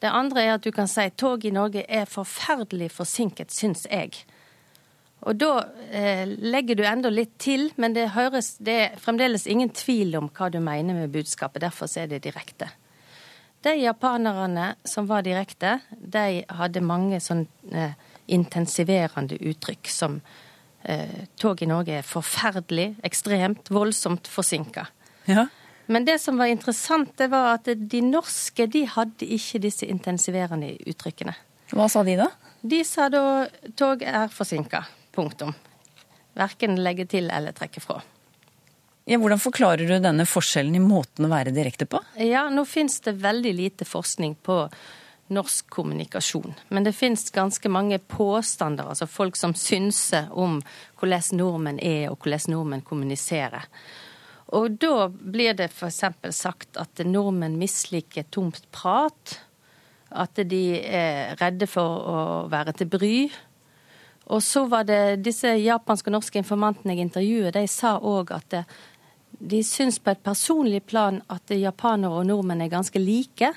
Det 0.00 0.08
andre 0.08 0.46
er 0.46 0.54
at 0.54 0.64
du 0.64 0.70
kan 0.72 0.88
si 0.88 1.04
tog 1.20 1.44
i 1.44 1.52
Norge 1.52 1.84
er 1.84 2.08
forferdelig 2.08 2.88
forsinket, 2.94 3.52
syns 3.52 3.84
jeg. 3.90 4.22
Og 5.28 5.36
da 5.36 5.50
eh, 5.92 6.24
legger 6.26 6.78
du 6.78 6.84
enda 6.88 7.10
litt 7.12 7.34
til, 7.42 7.68
men 7.76 7.92
det, 7.96 8.12
høres, 8.14 8.54
det 8.64 8.76
er 8.86 9.00
fremdeles 9.00 9.44
ingen 9.50 9.72
tvil 9.76 10.16
om 10.16 10.30
hva 10.32 10.48
du 10.52 10.60
mener 10.64 10.96
med 10.96 11.12
budskapet. 11.12 11.60
Derfor 11.64 11.90
er 12.00 12.08
det 12.08 12.22
direkte. 12.24 12.70
De 13.60 13.74
japanerne 13.76 14.74
som 14.88 15.08
var 15.10 15.26
direkte, 15.26 15.78
de 15.92 16.40
hadde 16.48 16.80
mange 16.80 17.20
sånn 17.20 17.44
eh, 17.68 17.92
intensiverende 18.32 19.36
uttrykk 19.50 19.90
som 19.92 20.20
eh, 20.88 21.26
tog 21.36 21.60
i 21.60 21.68
Norge 21.68 21.98
er 22.00 22.06
forferdelig, 22.06 22.94
ekstremt, 23.04 23.68
voldsomt 23.68 24.30
forsinka. 24.32 24.86
Ja. 25.28 25.50
Men 25.90 26.06
det 26.06 26.20
som 26.22 26.40
var 26.40 26.48
interessant, 26.48 27.12
det 27.18 27.28
var 27.32 27.58
at 27.58 27.68
de 27.68 28.00
norske 28.06 28.64
de 28.70 28.86
hadde 28.88 29.28
ikke 29.36 29.60
disse 29.66 29.88
intensiverende 29.90 30.76
uttrykkene. 30.88 31.34
Hva 31.74 31.90
sa 31.90 32.00
de 32.06 32.16
da? 32.22 32.30
De 32.62 32.80
sa 32.86 33.10
da 33.12 33.24
tog 33.76 34.00
er 34.06 34.32
forsinka. 34.32 34.84
Punktum. 35.14 35.54
Verken 36.38 36.78
legge 36.82 37.06
til 37.10 37.30
eller 37.30 37.56
trekke 37.56 37.82
fra. 37.82 38.00
Ja, 39.10 39.18
hvordan 39.18 39.40
forklarer 39.42 39.88
du 39.88 39.96
denne 39.98 40.26
forskjellen 40.28 40.76
i 40.76 40.82
måten 40.82 41.26
å 41.26 41.32
være 41.32 41.54
direkte 41.54 41.88
på? 41.90 41.98
Ja, 42.20 42.44
Nå 42.52 42.62
finnes 42.68 43.00
det 43.02 43.16
veldig 43.18 43.52
lite 43.56 43.88
forskning 43.88 44.36
på 44.46 44.62
norsk 45.30 45.70
kommunikasjon. 45.70 46.54
Men 46.68 46.84
det 46.84 46.92
finnes 46.98 47.30
ganske 47.30 47.70
mange 47.70 47.98
påstander, 47.98 48.90
altså 48.90 49.06
folk 49.10 49.38
som 49.38 49.54
synser 49.54 50.30
om 50.30 50.58
hvordan 51.00 51.38
nordmenn 51.38 51.82
er 51.82 52.10
og 52.10 52.18
hvordan 52.22 52.54
nordmenn 52.54 52.86
kommuniserer. 52.86 53.66
Og 54.50 54.74
da 54.82 55.06
blir 55.08 55.54
det 55.54 55.70
f.eks. 55.70 56.02
sagt 56.34 56.78
at 56.80 57.02
nordmenn 57.06 57.58
misliker 57.58 58.26
tomt 58.34 58.64
prat. 58.74 59.38
At 60.10 60.40
de 60.50 60.64
er 60.82 61.36
redde 61.38 61.68
for 61.70 62.10
å 62.10 62.18
være 62.50 62.74
til 62.78 62.90
bry. 62.90 63.14
Og 64.30 64.42
så 64.46 64.64
var 64.70 64.86
det 64.86 65.24
disse 65.24 65.50
japanske 65.58 66.10
og 66.10 66.18
norske 66.18 66.38
informantene 66.38 66.94
jeg 66.94 67.08
intervjuet, 67.08 67.54
de 67.56 67.66
sa 67.70 67.96
òg 67.98 68.30
at 68.36 68.48
det, 68.54 68.64
de 69.40 69.62
syns 69.64 69.98
på 69.98 70.12
et 70.12 70.22
personlig 70.22 70.82
plan 70.86 71.20
at 71.32 71.50
japanere 71.54 72.20
og 72.20 72.26
nordmenn 72.28 72.62
er 72.62 72.72
ganske 72.72 73.00
like. 73.00 73.50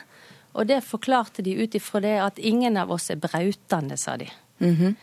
Og 0.53 0.69
det 0.69 0.83
forklarte 0.85 1.43
de 1.45 1.57
ut 1.59 1.75
ifra 1.75 2.01
det 2.03 2.13
at 2.23 2.39
ingen 2.39 2.77
av 2.79 2.93
oss 2.93 3.09
er 3.11 3.19
brautende, 3.21 3.97
sa 3.97 4.17
de. 4.17 4.29
Mm 4.59 4.75
-hmm. 4.75 4.95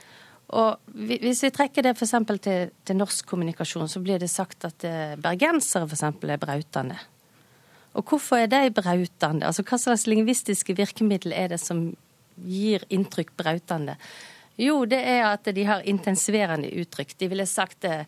Og 0.48 0.76
hvis 0.86 1.42
vi 1.42 1.50
trekker 1.50 1.82
det 1.82 1.94
f.eks. 1.94 2.14
Til, 2.42 2.70
til 2.84 2.96
norsk 2.96 3.26
kommunikasjon, 3.26 3.88
så 3.88 4.00
blir 4.00 4.18
det 4.18 4.30
sagt 4.30 4.64
at 4.64 4.84
eh, 4.84 5.16
bergensere 5.16 5.86
f.eks. 5.86 6.02
er 6.02 6.36
brautende. 6.36 6.98
Og 7.94 8.04
hvorfor 8.04 8.36
er 8.36 8.46
de 8.46 8.70
brautende? 8.70 9.46
Altså 9.46 9.62
hva 9.62 9.78
slags 9.78 10.06
lingvistiske 10.06 10.76
virkemiddel 10.76 11.32
er 11.32 11.48
det 11.48 11.60
som 11.60 11.96
gir 12.46 12.82
inntrykk 12.90 13.36
brautende? 13.36 13.96
Jo, 14.60 14.84
det 14.84 15.00
er 15.00 15.24
at 15.30 15.48
de 15.54 15.64
har 15.64 15.86
intensiverende 15.88 16.70
uttrykk. 16.82 17.14
De 17.18 17.28
ville 17.30 17.46
sagt 17.48 17.86
eh, 17.86 18.04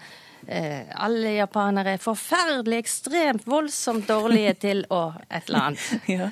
alle 0.94 1.36
japanere 1.38 1.96
er 1.96 2.02
forferdelig, 2.02 2.82
ekstremt, 2.82 3.46
voldsomt 3.48 4.08
dårlige 4.08 4.54
til 4.66 4.86
å 4.92 5.12
et 5.28 5.48
eller 5.48 5.68
annet. 5.68 5.92
ja. 6.16 6.30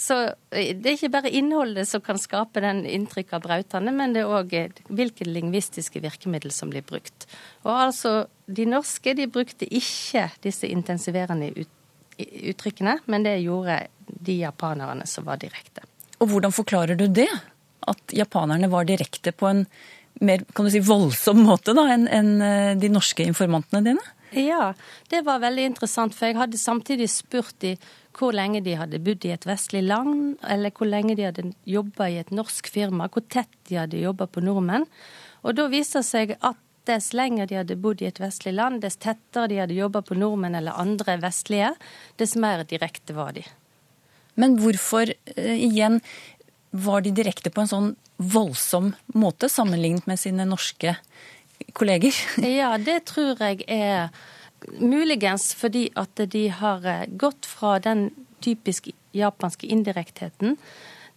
så 0.00 0.18
eh, 0.50 0.72
det 0.74 0.90
er 0.90 0.98
ikke 0.98 1.12
bare 1.14 1.34
innholdet 1.36 1.88
som 1.88 2.02
kan 2.04 2.18
skape 2.18 2.64
den 2.64 2.84
inntrykk 2.90 3.36
av 3.38 3.46
brautende, 3.46 3.94
men 3.94 4.16
det 4.16 4.24
er 4.24 4.34
òg 4.40 4.56
hvilke 4.88 5.28
lingvistiske 5.28 6.02
virkemidler 6.02 6.54
som 6.54 6.72
blir 6.72 6.86
brukt. 6.86 7.28
Og 7.64 7.74
altså, 7.74 8.16
de 8.46 8.66
norske 8.66 9.14
de 9.14 9.30
brukte 9.30 9.68
ikke 9.70 10.28
disse 10.42 10.66
intensiverende 10.66 11.52
ut, 11.54 11.72
uttrykkene, 12.18 12.98
men 13.06 13.26
det 13.26 13.42
gjorde 13.44 13.84
de 14.06 14.40
japanerne 14.40 15.06
som 15.06 15.26
var 15.28 15.38
direkte. 15.42 15.84
Og 16.18 16.30
hvordan 16.30 16.54
forklarer 16.54 16.96
du 16.96 17.06
det? 17.12 17.28
At 17.84 18.14
japanerne 18.16 18.70
var 18.72 18.88
direkte 18.88 19.32
på 19.36 19.50
en 19.50 19.66
mer 20.24 20.46
kan 20.56 20.64
du 20.64 20.72
si, 20.72 20.80
voldsom 20.80 21.42
måte 21.44 21.74
da, 21.76 21.82
enn 21.92 22.06
en 22.08 22.78
de 22.80 22.88
norske 22.88 23.26
informantene 23.28 23.82
dine? 23.84 24.04
Ja, 24.32 24.72
det 25.12 25.20
var 25.26 25.42
veldig 25.42 25.66
interessant, 25.70 26.14
for 26.16 26.30
jeg 26.30 26.38
hadde 26.38 26.58
samtidig 26.60 27.10
spurt 27.12 27.54
de 27.60 27.74
hvor 28.16 28.32
lenge 28.32 28.62
de 28.64 28.78
hadde 28.80 29.00
bodd 29.04 29.26
i 29.28 29.34
et 29.34 29.44
vestlig 29.44 29.82
land, 29.84 30.38
eller 30.48 30.72
hvor 30.72 30.88
lenge 30.88 31.18
de 31.18 31.26
hadde 31.28 31.50
jobba 31.68 32.08
i 32.08 32.16
et 32.22 32.32
norsk 32.32 32.68
firma, 32.72 33.10
hvor 33.12 33.26
tett 33.28 33.52
de 33.68 33.76
hadde 33.76 34.00
jobba 34.00 34.26
på 34.26 34.40
nordmenn. 34.44 34.86
Og 35.44 35.56
da 35.58 35.68
viste 35.72 36.00
det 36.00 36.08
seg 36.08 36.32
at 36.40 36.62
dess 36.88 37.10
lenger 37.16 37.50
de 37.50 37.58
hadde 37.60 37.78
bodd 37.82 38.02
i 38.02 38.08
et 38.08 38.20
vestlig 38.22 38.54
land, 38.56 38.80
dess 38.80 38.96
tettere 39.02 39.50
de 39.52 39.60
hadde 39.60 39.76
jobba 39.76 40.02
på 40.06 40.16
nordmenn 40.16 40.56
eller 40.58 40.80
andre 40.80 41.18
vestlige, 41.22 41.74
dess 42.16 42.36
mer 42.40 42.64
direkte 42.64 43.16
var 43.16 43.36
de. 43.36 43.44
Men 44.36 44.58
hvorfor, 44.60 45.12
igjen, 45.36 46.00
var 46.76 47.04
de 47.04 47.12
direkte 47.16 47.52
på 47.52 47.64
en 47.64 47.70
sånn 47.70 47.90
voldsom 48.16 48.92
måte 49.16 49.48
sammenlignet 49.52 50.06
med 50.08 50.20
sine 50.20 50.46
norske 50.48 50.96
kolleger? 51.76 52.16
Ja, 52.60 52.76
det 52.78 53.04
tror 53.12 53.40
jeg 53.40 53.64
er 53.68 54.10
muligens 54.80 55.52
fordi 55.56 55.88
at 55.96 56.20
de 56.32 56.48
har 56.48 56.86
gått 57.20 57.46
fra 57.46 57.76
den 57.82 58.08
typisk 58.44 58.90
japanske 59.16 59.68
indirektheten 59.72 60.56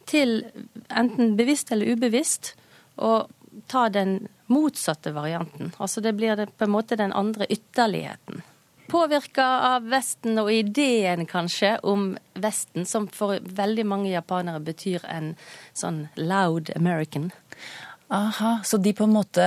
til 0.09 0.43
enten 0.89 1.35
bevisst 1.37 1.71
eller 1.71 1.93
ubevisst 1.93 2.53
å 2.95 3.27
ta 3.69 3.87
den 3.89 4.27
motsatte 4.49 5.11
varianten. 5.13 5.73
Altså 5.77 6.01
det 6.01 6.15
blir 6.17 6.45
på 6.45 6.65
en 6.65 6.73
måte 6.73 6.97
den 6.97 7.13
andre 7.13 7.45
ytterligheten. 7.49 8.41
Påvirka 8.89 9.45
av 9.75 9.89
Vesten 9.91 10.39
og 10.41 10.51
ideen 10.53 11.27
kanskje 11.29 11.75
om 11.87 12.11
Vesten, 12.39 12.87
som 12.89 13.07
for 13.13 13.37
veldig 13.43 13.85
mange 13.87 14.09
japanere 14.11 14.61
betyr 14.63 15.05
en 15.09 15.33
sånn 15.77 16.07
loud 16.17 16.71
American. 16.75 17.29
Aha, 18.09 18.59
Så 18.63 18.77
de 18.81 18.93
på 18.97 19.05
en 19.05 19.13
måte 19.13 19.45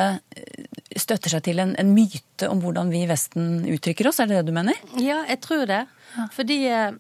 støtter 0.94 1.32
seg 1.32 1.42
til 1.48 1.58
en, 1.58 1.72
en, 1.80 1.94
myte 1.94 2.46
om 2.46 2.60
hvordan 2.62 2.92
vi 2.92 3.02
i 3.02 3.08
Vesten 3.10 3.64
uttrykker 3.66 4.06
oss, 4.06 4.20
er 4.22 4.30
det 4.30 4.38
det 4.38 4.52
du 4.52 4.54
mener? 4.54 4.78
Ja, 5.02 5.24
jeg 5.26 5.40
tror 5.42 5.66
det. 5.66 5.80
Ja. 6.14 6.28
Fordi 6.36 6.58
eh, 6.70 6.92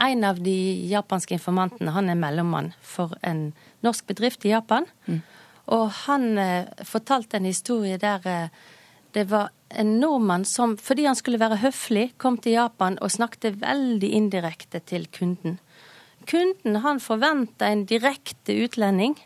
en 0.00 0.24
av 0.24 0.40
de 0.40 0.56
japanske 0.88 1.36
informantene, 1.36 1.92
han 1.92 2.08
er 2.08 2.16
mellommann 2.16 2.72
for 2.80 3.12
en 3.20 3.50
norsk 3.84 4.08
bedrift 4.08 4.46
i 4.48 4.54
Japan. 4.54 4.88
Mm. 5.04 5.20
Og 5.76 5.86
han 6.06 6.30
eh, 6.40 6.84
fortalte 6.88 7.36
en 7.36 7.50
historie 7.50 8.00
der 8.00 8.24
eh, 8.24 8.62
det 9.14 9.26
var 9.30 9.50
en 9.70 9.96
nordmann 10.00 10.44
som, 10.44 10.76
fordi 10.78 11.06
han 11.06 11.18
skulle 11.18 11.40
være 11.40 11.60
høflig, 11.62 12.10
kom 12.18 12.38
til 12.42 12.56
Japan 12.58 12.98
og 13.02 13.12
snakket 13.14 13.60
veldig 13.62 14.10
indirekte 14.18 14.80
til 14.86 15.06
kunden. 15.14 15.58
Kunden 16.30 16.80
han 16.84 17.00
forventa 17.02 17.70
en 17.70 17.86
direkte 17.88 18.54
utlending, 18.64 19.16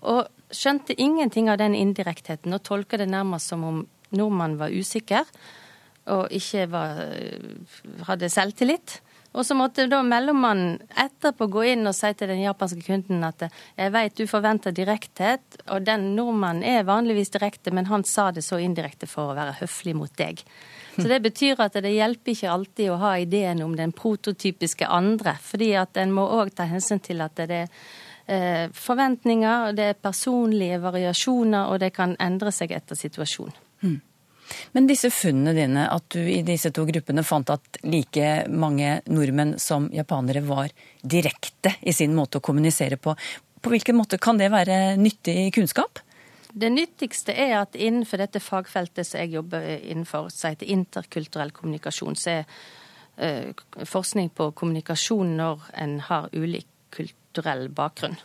og 0.00 0.28
skjønte 0.50 0.96
ingenting 0.96 1.50
av 1.52 1.60
den 1.60 1.76
indirektheten, 1.76 2.52
og 2.56 2.64
tolka 2.66 2.98
det 2.98 3.10
nærmest 3.10 3.52
som 3.52 3.64
om 3.64 3.82
nordmannen 4.16 4.58
var 4.58 4.72
usikker 4.74 5.28
og 6.10 6.32
ikke 6.34 6.64
var, 6.72 6.98
hadde 8.08 8.30
selvtillit. 8.32 8.96
Og 9.32 9.46
så 9.46 9.54
måtte 9.54 9.86
da 9.86 10.00
mellommannen 10.02 10.80
etterpå 10.98 11.46
gå 11.54 11.62
inn 11.72 11.86
og 11.86 11.94
si 11.94 12.10
til 12.18 12.32
den 12.32 12.42
japanske 12.42 12.82
kunden 12.82 13.22
at 13.26 13.44
jeg 13.46 13.92
vet 13.94 14.16
du 14.18 14.24
forventer 14.26 14.74
direkthet, 14.74 15.60
og 15.70 15.86
den 15.86 16.08
nordmannen 16.16 16.66
er 16.66 16.88
vanligvis 16.88 17.30
direkte, 17.36 17.70
men 17.70 17.86
han 17.86 18.02
sa 18.04 18.30
det 18.34 18.42
så 18.42 18.58
indirekte 18.58 19.06
for 19.10 19.30
å 19.30 19.38
være 19.38 19.60
høflig 19.60 19.94
mot 19.98 20.12
deg. 20.18 20.42
Så 20.96 21.06
det 21.06 21.20
betyr 21.22 21.62
at 21.62 21.78
det 21.78 21.94
hjelper 21.94 22.34
ikke 22.34 22.50
alltid 22.50 22.90
å 22.90 22.98
ha 23.04 23.14
ideen 23.22 23.62
om 23.62 23.78
den 23.78 23.94
prototypiske 23.94 24.90
andre, 24.90 25.36
fordi 25.38 25.72
at 25.78 26.00
en 26.02 26.12
må 26.16 26.26
òg 26.40 26.50
ta 26.56 26.66
hensyn 26.68 27.00
til 27.04 27.22
at 27.22 27.38
det 27.38 27.62
er 27.62 27.72
eh, 28.26 28.66
forventninger, 28.74 29.70
det 29.78 29.90
er 29.92 30.04
personlige 30.10 30.82
variasjoner, 30.82 31.70
og 31.70 31.78
det 31.84 31.94
kan 31.94 32.18
endre 32.18 32.50
seg 32.54 32.74
etter 32.74 32.98
situasjonen. 32.98 33.66
Men 34.72 34.88
disse 34.88 35.10
funnene 35.14 35.54
dine, 35.56 35.86
at 35.90 36.06
du 36.14 36.20
i 36.20 36.40
disse 36.46 36.72
to 36.74 36.84
gruppene 36.88 37.24
fant 37.26 37.52
at 37.52 37.80
like 37.86 38.30
mange 38.50 39.00
nordmenn 39.10 39.56
som 39.62 39.88
japanere 39.94 40.42
var 40.46 40.72
direkte 41.02 41.76
i 41.80 41.94
sin 41.96 42.14
måte 42.16 42.40
å 42.40 42.44
kommunisere 42.44 42.98
på, 43.00 43.14
på 43.60 43.72
hvilken 43.72 43.98
måte 43.98 44.18
kan 44.22 44.40
det 44.40 44.50
være 44.52 44.96
nyttig 45.00 45.52
kunnskap? 45.54 46.02
Det 46.50 46.70
nyttigste 46.72 47.34
er 47.36 47.60
at 47.60 47.76
innenfor 47.78 48.18
dette 48.18 48.42
fagfeltet 48.42 49.06
som 49.06 49.22
jeg 49.22 49.36
jobber 49.36 49.66
innenfor, 49.78 50.30
som 50.34 50.50
heter 50.50 50.72
interkulturell 50.72 51.52
kommunikasjon, 51.54 52.18
så 52.18 52.40
er 52.40 52.48
uh, 53.22 53.84
forskning 53.86 54.32
på 54.34 54.50
kommunikasjon 54.58 55.36
når 55.38 55.68
en 55.78 55.98
har 56.08 56.30
ulik 56.34 56.66
kulturell 56.90 57.68
bakgrunn. 57.70 58.18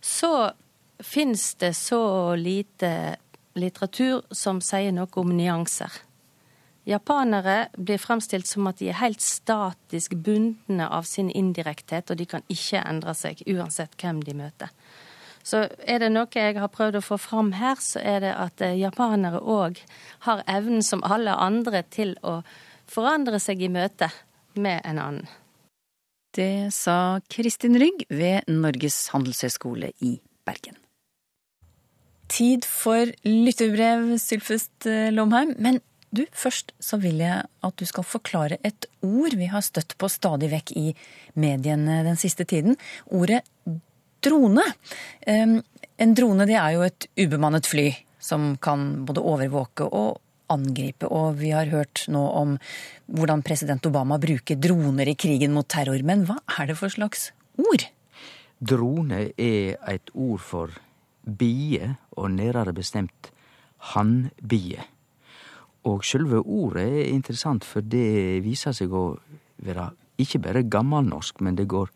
Så 0.00 0.30
finnes 1.02 1.54
det 1.58 1.72
så 1.74 2.36
lite 2.36 3.16
litteratur 3.58 4.22
som 4.30 4.60
sier 4.64 4.92
noe 4.94 5.10
om 5.20 5.32
nyanser. 5.34 5.92
Japanere 6.88 7.68
blir 7.76 8.00
fremstilt 8.00 8.48
som 8.48 8.66
at 8.70 8.80
de 8.80 8.88
er 8.90 8.98
helt 9.02 9.20
statisk 9.20 10.14
bundne 10.16 10.88
av 10.88 11.04
sin 11.06 11.28
indirekthet, 11.30 12.10
og 12.10 12.18
de 12.18 12.26
kan 12.26 12.44
ikke 12.48 12.80
endre 12.80 13.14
seg 13.14 13.42
uansett 13.46 13.94
hvem 14.00 14.22
de 14.24 14.34
møter. 14.38 14.72
Så 15.42 15.66
er 15.88 16.02
det 16.02 16.10
noe 16.12 16.28
jeg 16.34 16.58
har 16.60 16.72
prøvd 16.72 16.98
å 16.98 17.04
få 17.04 17.16
fram 17.20 17.52
her, 17.56 17.78
så 17.80 18.00
er 18.04 18.20
det 18.24 18.32
at 18.36 18.60
eh, 18.64 18.76
japanere 18.80 19.40
òg 19.40 19.80
har 20.26 20.42
evnen 20.48 20.84
som 20.84 21.04
alle 21.04 21.32
andre 21.32 21.82
til 21.88 22.16
å 22.26 22.40
forandre 22.90 23.40
seg 23.40 23.62
i 23.62 23.72
møte 23.72 24.10
med 24.60 24.82
en 24.84 25.00
annen. 25.00 25.30
Det 26.36 26.70
sa 26.74 27.18
Kristin 27.32 27.78
Rygg 27.80 28.04
ved 28.12 28.46
Norges 28.52 29.08
handelshøyskole 29.14 29.90
i 30.06 30.18
Bergen 30.46 30.78
tid 32.30 32.66
for 32.68 33.10
lytterbrev, 33.26 34.14
Sylfest 34.22 34.88
eh, 34.88 35.10
Lomheim. 35.14 35.54
Men 35.58 35.80
du, 36.14 36.24
først 36.34 36.72
så 36.82 36.98
vil 37.02 37.20
jeg 37.22 37.44
at 37.66 37.76
du 37.78 37.86
skal 37.86 38.06
forklare 38.06 38.58
et 38.66 38.86
ord 39.06 39.36
vi 39.38 39.50
har 39.50 39.62
støtt 39.62 39.94
på 39.98 40.10
stadig 40.10 40.50
vekk 40.50 40.72
i 40.78 40.86
mediene 41.38 42.00
den 42.06 42.18
siste 42.18 42.46
tiden. 42.48 42.78
Ordet 43.06 43.44
drone. 44.24 44.64
En 45.26 46.16
drone 46.16 46.46
det 46.50 46.56
er 46.58 46.74
jo 46.74 46.82
et 46.86 47.06
ubemannet 47.20 47.68
fly 47.68 47.92
som 48.20 48.56
kan 48.60 49.04
både 49.06 49.22
overvåke 49.24 49.86
og 49.86 50.18
angripe. 50.50 51.08
Og 51.08 51.38
vi 51.40 51.54
har 51.54 51.70
hørt 51.72 52.04
nå 52.10 52.22
om 52.42 52.58
hvordan 53.10 53.44
president 53.46 53.86
Obama 53.86 54.18
bruker 54.20 54.58
droner 54.60 55.12
i 55.12 55.16
krigen 55.18 55.54
mot 55.56 55.68
terror. 55.68 56.02
Men 56.04 56.26
hva 56.28 56.40
er 56.58 56.70
det 56.70 56.78
for 56.80 56.92
slags 56.92 57.30
ord? 57.60 57.86
Drone 58.60 59.30
er 59.40 59.78
et 59.88 60.12
ord 60.12 60.42
for 60.44 60.74
bie, 61.38 61.96
og 62.16 62.30
nærare 62.34 62.72
bestemt 62.76 63.30
hannbie. 63.92 64.84
Og 65.88 66.04
sjølve 66.04 66.42
ordet 66.44 66.86
er 66.86 67.12
interessant, 67.14 67.64
for 67.64 67.80
det 67.80 68.42
viser 68.44 68.76
seg 68.76 68.92
å 68.92 69.14
være 69.64 69.90
ikke 70.20 70.42
bare 70.44 70.66
gammelnorsk, 70.68 71.40
men 71.40 71.56
det 71.56 71.68
går 71.68 71.88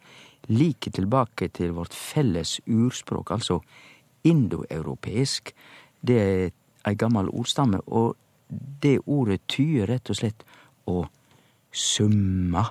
like 0.48 0.90
tilbake 0.90 1.50
til 1.52 1.74
vårt 1.76 1.94
felles 1.96 2.58
urspråk, 2.66 3.30
altså 3.30 3.60
indoeuropeisk. 4.24 5.52
Det 6.00 6.20
er 6.20 6.52
ei 6.88 6.94
gammel 7.00 7.28
ordstamme, 7.32 7.80
og 7.86 8.16
det 8.82 8.98
ordet 9.06 9.42
tyder 9.48 9.88
rett 9.92 10.10
og 10.10 10.18
slett 10.20 10.44
å 10.88 11.04
summa. 11.72 12.64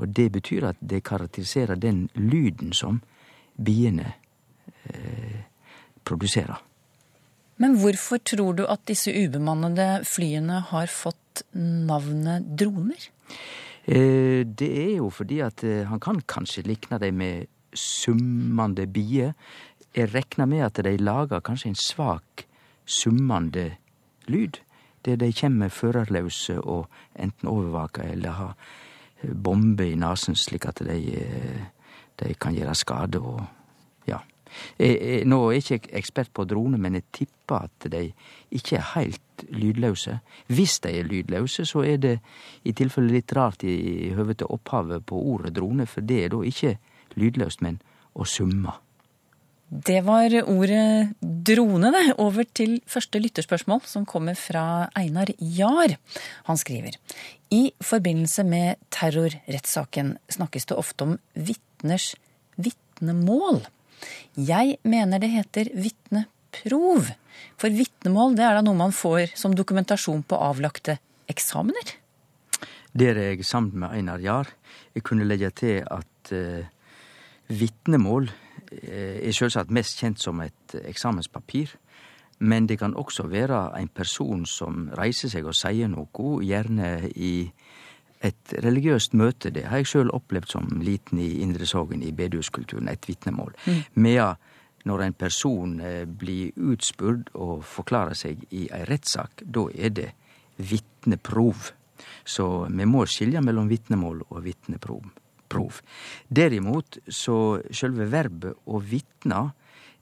Og 0.00 0.08
det 0.08 0.30
betyr 0.32 0.70
at 0.72 0.80
det 0.80 1.04
karakteriserer 1.04 1.80
den 1.80 2.06
lyden 2.16 2.72
som 2.76 3.00
biene 3.56 4.14
eh, 4.88 5.51
produsere. 6.04 6.58
Men 7.62 7.76
hvorfor 7.78 8.18
tror 8.26 8.56
du 8.58 8.64
at 8.66 8.82
disse 8.88 9.12
ubemannede 9.12 10.02
flyene 10.08 10.62
har 10.72 10.90
fått 10.90 11.44
navnet 11.54 12.48
droner? 12.58 13.10
Eh, 13.84 14.42
det 14.46 14.70
er 14.70 14.96
jo 14.96 15.10
fordi 15.10 15.40
at 15.44 15.62
eh, 15.66 15.84
han 15.86 16.00
kan 16.00 16.22
kanskje 16.26 16.66
likne 16.66 16.98
dem 17.02 17.20
med 17.22 17.46
summende 17.74 18.86
bier. 18.86 19.32
Jeg 19.94 20.14
regner 20.14 20.46
med 20.46 20.66
at 20.66 20.82
de 20.84 20.96
lager 20.98 21.40
kanskje 21.44 21.72
en 21.72 21.78
svak 21.78 22.46
summende 22.86 23.76
lyd. 24.26 24.62
Der 25.04 25.16
de 25.16 25.32
kommer 25.34 25.68
førerløse 25.68 26.60
og 26.60 26.86
enten 27.18 27.48
overvaker 27.48 28.02
eller 28.02 28.30
har 28.30 28.54
bombe 29.22 29.86
i 29.90 29.98
nesen, 29.98 30.36
slik 30.38 30.66
at 30.66 30.78
de, 30.86 31.24
de 32.22 32.34
kan 32.34 32.54
gjøre 32.54 32.74
skade 32.74 33.18
og 33.18 33.42
nå 35.28 35.38
er 35.48 35.58
jeg 35.58 35.82
ikke 35.82 35.96
ekspert 36.00 36.32
på 36.34 36.46
droner, 36.48 36.80
men 36.80 36.98
jeg 36.98 37.08
tipper 37.12 37.68
at 37.68 37.88
de 37.92 38.04
ikke 38.54 38.78
er 38.78 38.88
helt 38.94 39.46
lydløse. 39.48 40.18
Hvis 40.52 40.78
de 40.84 40.94
er 41.00 41.08
lydløse, 41.08 41.66
så 41.68 41.84
er 41.86 41.98
det 42.02 42.14
i 42.64 42.74
tilfelle 42.76 43.12
litt 43.14 43.34
rart 43.36 43.64
i 43.66 44.12
høve 44.16 44.36
til 44.38 44.50
opphavet 44.52 45.06
på 45.08 45.18
ordet 45.34 45.54
drone, 45.56 45.86
for 45.86 46.04
det 46.04 46.24
er 46.24 46.32
da 46.34 46.42
ikke 46.46 46.76
lydløst, 47.18 47.62
men 47.64 47.80
å 48.14 48.26
summe. 48.28 48.74
Det 49.72 50.02
var 50.04 50.34
ordet 50.52 51.14
drone, 51.22 51.88
det. 51.94 52.02
Over 52.20 52.44
til 52.44 52.74
første 52.84 53.20
lytterspørsmål, 53.22 53.80
som 53.88 54.04
kommer 54.04 54.36
fra 54.36 54.90
Einar 55.00 55.32
Jahr. 55.40 55.94
Han 56.44 56.60
skriver 56.60 56.98
i 57.52 57.70
forbindelse 57.80 58.44
med 58.44 58.82
terrorrettssaken 58.92 60.18
snakkes 60.28 60.68
det 60.68 60.76
ofte 60.76 61.08
om 61.08 61.14
vitners 61.32 62.10
vitnemål. 62.60 63.62
Jeg 64.36 64.78
mener 64.82 65.22
det 65.22 65.32
heter 65.32 65.72
vitneprov. 65.74 67.10
For 67.60 67.72
vitnemål 67.72 68.36
det 68.38 68.46
er 68.46 68.58
da 68.58 68.64
noe 68.66 68.78
man 68.78 68.94
får 68.94 69.34
som 69.38 69.56
dokumentasjon 69.56 70.24
på 70.28 70.38
avlagte 70.38 70.98
eksamener? 71.30 71.96
Der 72.92 73.16
er 73.16 73.32
jeg 73.32 73.46
sammen 73.48 73.84
med 73.84 73.96
Einar 73.96 74.20
Jahr. 74.20 74.50
Jeg 74.94 75.04
kunne 75.06 75.24
legge 75.24 75.48
til 75.56 75.80
at 75.80 76.32
uh, 76.36 76.64
vitnemål 77.48 78.28
Eh, 78.80 79.28
er 79.28 79.34
selvsagt 79.36 79.72
mest 79.74 80.00
kjent 80.00 80.20
som 80.20 80.40
et 80.40 80.76
eksamenspapir. 80.84 81.74
Men 82.42 82.66
det 82.66 82.78
kan 82.80 82.96
også 82.96 83.28
være 83.30 83.70
en 83.78 83.88
person 83.88 84.46
som 84.46 84.88
reiser 84.98 85.30
seg 85.30 85.46
og 85.46 85.54
sier 85.54 85.90
noe, 85.92 86.30
gjerne 86.42 87.10
i 87.14 87.52
et 88.22 88.54
religiøst 88.62 89.16
møte. 89.18 89.50
Det 89.50 89.66
har 89.68 89.82
jeg 89.82 89.90
sjøl 89.92 90.12
opplevd 90.14 90.50
som 90.54 90.68
liten 90.82 91.20
i 91.22 91.42
Indre 91.42 91.66
Sogn, 91.66 92.02
i 92.02 92.12
bedehuskulturen, 92.16 92.88
et 92.88 93.08
vitnemål. 93.08 93.54
Mm. 93.66 93.80
Medan 93.94 94.40
når 94.88 95.04
en 95.04 95.14
person 95.14 95.80
eh, 95.80 96.04
blir 96.06 96.56
utspurt 96.58 97.30
og 97.38 97.62
forklarer 97.66 98.18
seg 98.18 98.42
i 98.50 98.66
ei 98.74 98.82
rettssak, 98.88 99.44
da 99.44 99.68
er 99.74 99.94
det 99.94 100.08
vitneprov. 100.58 101.70
Så 102.26 102.46
vi 102.66 102.86
må 102.88 103.04
skilje 103.06 103.42
mellom 103.44 103.70
vitnemål 103.70 104.24
og 104.28 104.40
vitneprov. 104.46 105.04
Derimot 106.32 106.98
så 107.12 107.60
sjølve 107.68 108.08
verbet 108.10 108.62
å 108.64 108.80
vitne, 108.80 109.50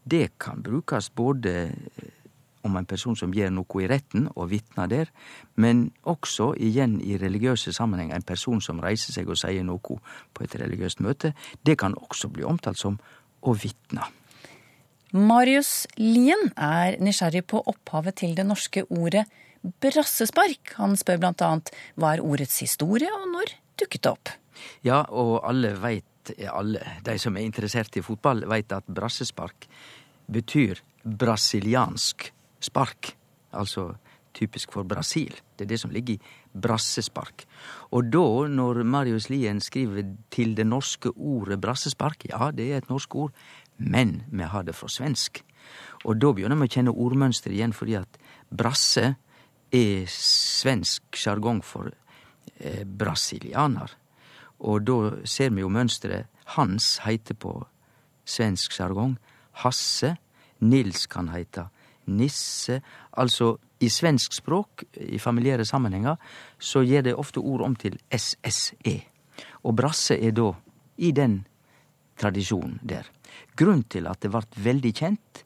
det 0.01 0.39
kan 0.41 0.63
brukes 0.65 1.11
både 1.13 1.55
eh, 1.69 2.20
om 2.67 2.77
en 2.77 2.89
person 2.89 3.17
som 3.17 3.33
gjør 3.35 3.53
noe 3.55 3.83
i 3.83 3.89
retten 3.91 4.29
og 4.35 4.51
vitner 4.53 4.91
der, 4.91 5.11
men 5.57 5.89
også 6.09 6.53
igjen 6.61 6.99
i 7.01 7.17
religiøse 7.21 7.73
sammenheng 7.77 8.13
en 8.15 8.27
person 8.27 8.61
som 8.65 8.83
reiser 8.83 9.17
seg 9.17 9.31
og 9.31 9.39
sier 9.41 9.65
noe 9.67 9.81
på 9.81 10.45
et 10.45 10.57
religiøst 10.61 11.03
møte. 11.05 11.33
Det 11.65 11.79
kan 11.81 11.97
også 11.97 12.31
bli 12.33 12.45
omtalt 12.47 12.81
som 12.81 12.99
å 13.41 13.55
vitne. 13.57 14.05
Marius 15.11 15.89
Lien 15.99 16.53
er 16.55 17.01
nysgjerrig 17.03 17.43
på 17.51 17.63
opphavet 17.67 18.21
til 18.21 18.37
det 18.39 18.45
norske 18.47 18.85
ordet 18.95 19.25
brassespark. 19.83 20.77
Han 20.79 20.95
spør 20.99 21.19
blant 21.25 21.43
annet 21.43 21.73
hva 21.99 22.15
er 22.15 22.23
ordets 22.25 22.61
historie, 22.63 23.11
og 23.11 23.27
når 23.33 23.57
dukket 23.81 24.05
det 24.05 24.13
opp? 24.13 24.31
Ja, 24.87 25.03
og 25.09 25.41
alle 25.49 25.73
veit, 25.81 26.35
alle 26.47 26.85
de 27.05 27.17
som 27.19 27.37
er 27.37 27.49
interessert 27.49 27.97
i 27.99 28.05
fotball, 28.05 28.45
veit 28.49 28.73
at 28.77 28.87
brassespark 28.87 29.67
betyr 30.31 30.79
brasiliansk 31.03 32.31
spark. 32.61 33.15
Altså 33.53 33.95
typisk 34.35 34.73
for 34.73 34.87
Brasil. 34.87 35.35
Det 35.59 35.65
er 35.65 35.73
det 35.73 35.81
som 35.81 35.91
ligger 35.91 36.15
i 36.15 36.59
brassespark. 36.63 37.45
Og 37.91 38.11
da, 38.13 38.27
når 38.49 38.83
Marius 38.85 39.29
Lien 39.31 39.61
skriver 39.61 40.15
til 40.31 40.55
det 40.57 40.67
norske 40.67 41.11
ordet 41.17 41.61
brassespark, 41.61 42.29
ja, 42.31 42.51
det 42.55 42.71
er 42.71 42.79
et 42.79 42.91
norsk 42.91 43.15
ord, 43.15 43.33
men 43.77 44.23
vi 44.31 44.43
har 44.43 44.63
det 44.63 44.77
fra 44.77 44.89
svensk. 44.89 45.43
Og 46.05 46.21
da 46.21 46.33
begynner 46.33 46.59
vi 46.61 46.69
å 46.69 46.75
kjenne 46.75 46.95
ordmønsteret 46.95 47.57
igjen, 47.57 47.75
fordi 47.77 47.99
at 48.01 48.21
brasse 48.51 49.15
er 49.71 50.07
svensk 50.11 51.17
sjargong 51.17 51.63
for 51.65 51.91
eh, 52.59 52.85
brasilianer. 52.85 53.93
Og 54.61 54.85
da 54.85 54.99
ser 55.25 55.55
vi 55.55 55.65
jo 55.65 55.73
mønsteret. 55.73 56.29
Hans 56.57 56.99
heiter 57.05 57.37
på 57.39 57.55
svensk 58.27 58.75
sjargong 58.75 59.15
Hasse. 59.63 60.17
Nils 60.61 61.07
kan 61.09 61.31
heita 61.33 61.71
Nisse. 62.07 62.81
Altså, 63.13 63.57
i 63.81 63.89
svensk 63.89 64.33
språk, 64.33 64.85
i 65.01 65.19
familiære 65.19 65.65
sammenhenger, 65.65 66.17
så 66.59 66.83
gir 66.85 67.03
det 67.03 67.17
ofte 67.17 67.41
ord 67.41 67.65
om 67.65 67.77
til 67.77 67.99
SSE. 68.13 68.97
Og 69.65 69.77
brasse 69.77 70.17
er 70.17 70.35
da 70.37 70.53
i 70.99 71.13
den 71.17 71.41
tradisjonen 72.21 72.81
der. 72.83 73.09
Grunnen 73.57 73.85
til 73.89 74.07
at 74.07 74.21
det 74.23 74.33
vart 74.33 74.57
veldig 74.57 74.93
kjent, 74.95 75.45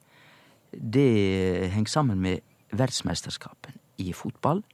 det 0.75 1.71
henger 1.71 1.91
sammen 1.91 2.19
med 2.21 2.43
verdensmesterskapen 2.75 3.79
i 4.03 4.13
fotball, 4.13 4.65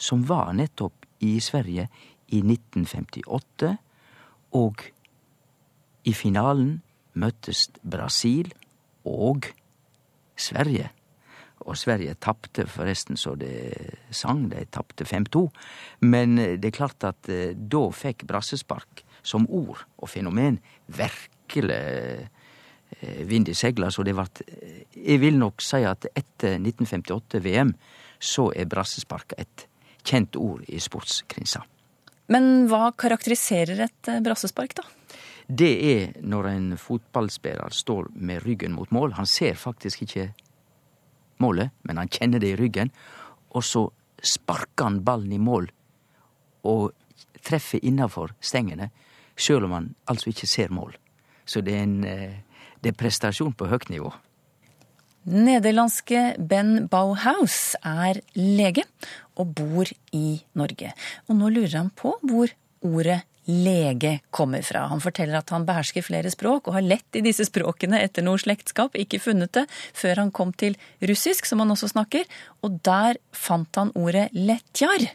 som 0.00 0.24
var 0.28 0.54
nettopp 0.56 1.04
i 1.20 1.36
Sverige 1.44 1.88
i 2.32 2.40
1958 2.40 3.74
og 4.56 4.86
i 6.08 6.12
finalen 6.16 6.78
møttes 7.12 7.68
Brasil 7.84 8.52
og 9.04 9.50
Sverige. 10.36 10.88
Og 11.68 11.76
Sverige 11.76 12.16
tapte 12.22 12.64
forresten 12.70 13.18
så 13.20 13.34
det 13.38 13.74
sang, 14.10 14.46
de 14.52 14.64
tapte 14.72 15.04
5-2. 15.04 15.46
Men 16.08 16.36
det 16.36 16.70
er 16.70 16.76
klart 16.76 17.04
at 17.08 17.30
eh, 17.30 17.52
da 17.54 17.86
fikk 17.94 18.24
brassespark 18.28 19.04
som 19.22 19.46
ord 19.52 19.82
og 20.00 20.08
fenomen 20.08 20.58
virkelig 20.88 21.80
eh, 21.80 23.24
vind 23.28 23.48
i 23.48 23.56
segla, 23.56 23.90
så 23.90 24.04
det 24.06 24.16
vart 24.16 24.42
eh, 24.46 24.86
Jeg 24.96 25.20
vil 25.22 25.38
nok 25.38 25.62
si 25.64 25.82
at 25.86 26.08
etter 26.14 26.58
1958-VM 26.58 27.74
så 28.20 28.50
er 28.56 28.68
brassespark 28.68 29.36
et 29.40 29.66
kjent 30.04 30.36
ord 30.36 30.64
i 30.68 30.80
sportskrinsa. 30.80 31.62
Men 32.30 32.66
hva 32.70 32.90
karakteriserer 32.98 33.86
et 33.86 34.10
eh, 34.10 34.22
brassespark, 34.24 34.76
da? 34.78 34.86
Det 35.50 35.72
er 35.82 36.12
når 36.22 36.46
en 36.52 36.66
fotballspiller 36.78 37.74
står 37.74 38.12
med 38.14 38.44
ryggen 38.44 38.76
mot 38.76 38.90
mål. 38.94 39.16
Han 39.18 39.26
ser 39.26 39.58
faktisk 39.58 40.04
ikke 40.06 40.28
målet, 41.40 41.74
men 41.82 42.00
han 42.00 42.10
kjenner 42.12 42.42
det 42.42 42.54
i 42.54 42.58
ryggen. 42.60 42.92
Og 43.56 43.64
så 43.66 43.86
sparker 44.22 44.86
han 44.86 45.02
ballen 45.04 45.32
i 45.32 45.40
mål 45.40 45.70
og 46.68 46.90
treffer 47.44 47.80
innafor 47.86 48.34
stengene, 48.44 48.90
sjøl 49.40 49.64
om 49.64 49.72
han 49.72 49.86
altså 50.12 50.28
ikke 50.30 50.48
ser 50.50 50.72
mål. 50.74 50.92
Så 51.48 51.62
det 51.64 51.78
er 51.78 51.86
en 51.86 52.04
eh, 52.04 52.38
det 52.80 52.94
er 52.94 53.00
prestasjon 53.00 53.54
på 53.56 53.68
høyt 53.70 53.88
nivå. 53.92 54.10
Nederlandske 55.30 56.20
Ben 56.38 56.86
Bauhaus 56.88 57.74
er 57.84 58.22
lege 58.38 58.86
og 59.36 59.52
bor 59.58 59.90
i 60.16 60.40
Norge. 60.56 60.94
Og 61.28 61.36
nå 61.36 61.50
lurer 61.52 61.76
han 61.76 61.90
på 61.92 62.14
hvor 62.24 62.52
ordet 62.80 63.20
lege 63.50 64.18
kommer 64.30 64.62
fra. 64.66 64.86
Han 64.90 65.02
forteller 65.02 65.40
at 65.40 65.50
han 65.54 65.66
behersker 65.68 66.04
flere 66.06 66.30
språk 66.32 66.68
og 66.68 66.76
har 66.78 66.86
lett 66.86 67.18
i 67.18 67.24
disse 67.24 67.46
språkene 67.48 68.00
etter 68.00 68.24
noe 68.26 68.40
slektskap, 68.40 68.96
ikke 68.96 69.20
funnet 69.22 69.52
det 69.56 69.66
før 69.70 70.24
han 70.24 70.34
kom 70.34 70.54
til 70.54 70.76
russisk, 71.10 71.48
som 71.48 71.62
han 71.62 71.74
også 71.74 71.90
snakker, 71.94 72.28
og 72.64 72.80
der 72.86 73.20
fant 73.36 73.80
han 73.80 73.92
ordet 73.98 74.28
letjar, 74.36 75.08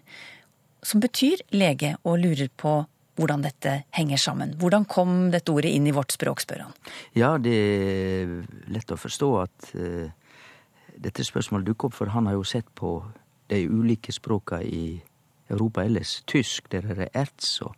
som 0.85 1.01
betyr 1.01 1.41
lege, 1.55 1.95
og 2.03 2.19
lurer 2.21 2.51
på 2.51 2.83
hvordan 3.15 3.45
dette 3.45 3.77
henger 3.95 4.19
sammen. 4.19 4.53
Hvordan 4.59 4.85
kom 4.91 5.29
dette 5.31 5.53
ordet 5.53 5.71
inn 5.71 5.87
i 5.87 5.93
vårt 5.95 6.11
språk, 6.11 6.43
spør 6.43 6.65
han. 6.67 6.73
Ja, 7.15 7.35
det 7.39 7.55
er 7.55 8.33
lett 8.75 8.91
å 8.91 8.99
forstå 8.99 9.29
at 9.39 9.69
uh, 9.79 10.09
dette 10.99 11.23
spørsmålet 11.23 11.69
dukker 11.69 11.89
opp, 11.89 11.95
for 11.95 12.11
han 12.11 12.27
har 12.27 12.35
jo 12.35 12.43
sett 12.47 12.67
på 12.75 12.97
de 13.51 13.61
ulike 13.69 14.11
språka 14.15 14.59
i 14.63 14.99
Europa 15.51 15.85
ellers. 15.85 16.19
Tysk, 16.27 16.67
der 16.73 16.89
er 16.91 17.05
det 17.05 17.09
erts, 17.15 17.59
og 17.63 17.75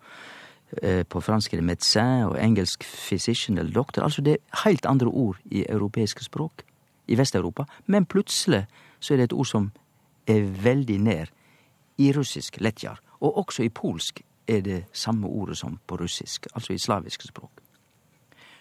på 1.10 1.22
fransk 1.24 1.54
er 1.54 1.62
det 1.62 1.68
médecin, 1.68 2.26
og 2.28 2.38
engelsk 2.44 2.84
physician 2.84 3.58
eller 3.58 3.72
doktor. 3.72 4.04
Altså 4.04 4.22
det 4.22 4.34
er 4.34 4.64
helt 4.66 4.86
andre 4.86 5.08
ord 5.08 5.38
i 5.46 5.66
europeiske 5.70 6.24
språk 6.24 6.64
i 7.08 7.16
Vest-Europa, 7.18 7.64
men 7.86 8.06
plutselig 8.06 8.66
så 9.00 9.14
er 9.14 9.18
det 9.18 9.30
et 9.30 9.34
ord 9.34 9.48
som 9.48 9.72
er 10.28 10.44
veldig 10.64 10.98
nær 11.02 11.32
i 11.98 12.12
russisk, 12.14 12.60
letjar, 12.62 13.00
og 13.20 13.38
også 13.38 13.64
i 13.64 13.70
polsk 13.70 14.22
er 14.48 14.62
det 14.62 14.84
samme 14.94 15.28
ordet 15.28 15.58
som 15.58 15.80
på 15.88 15.98
russisk, 15.98 16.48
altså 16.54 16.74
i 16.74 16.78
slaviske 16.78 17.28
språk. 17.28 17.52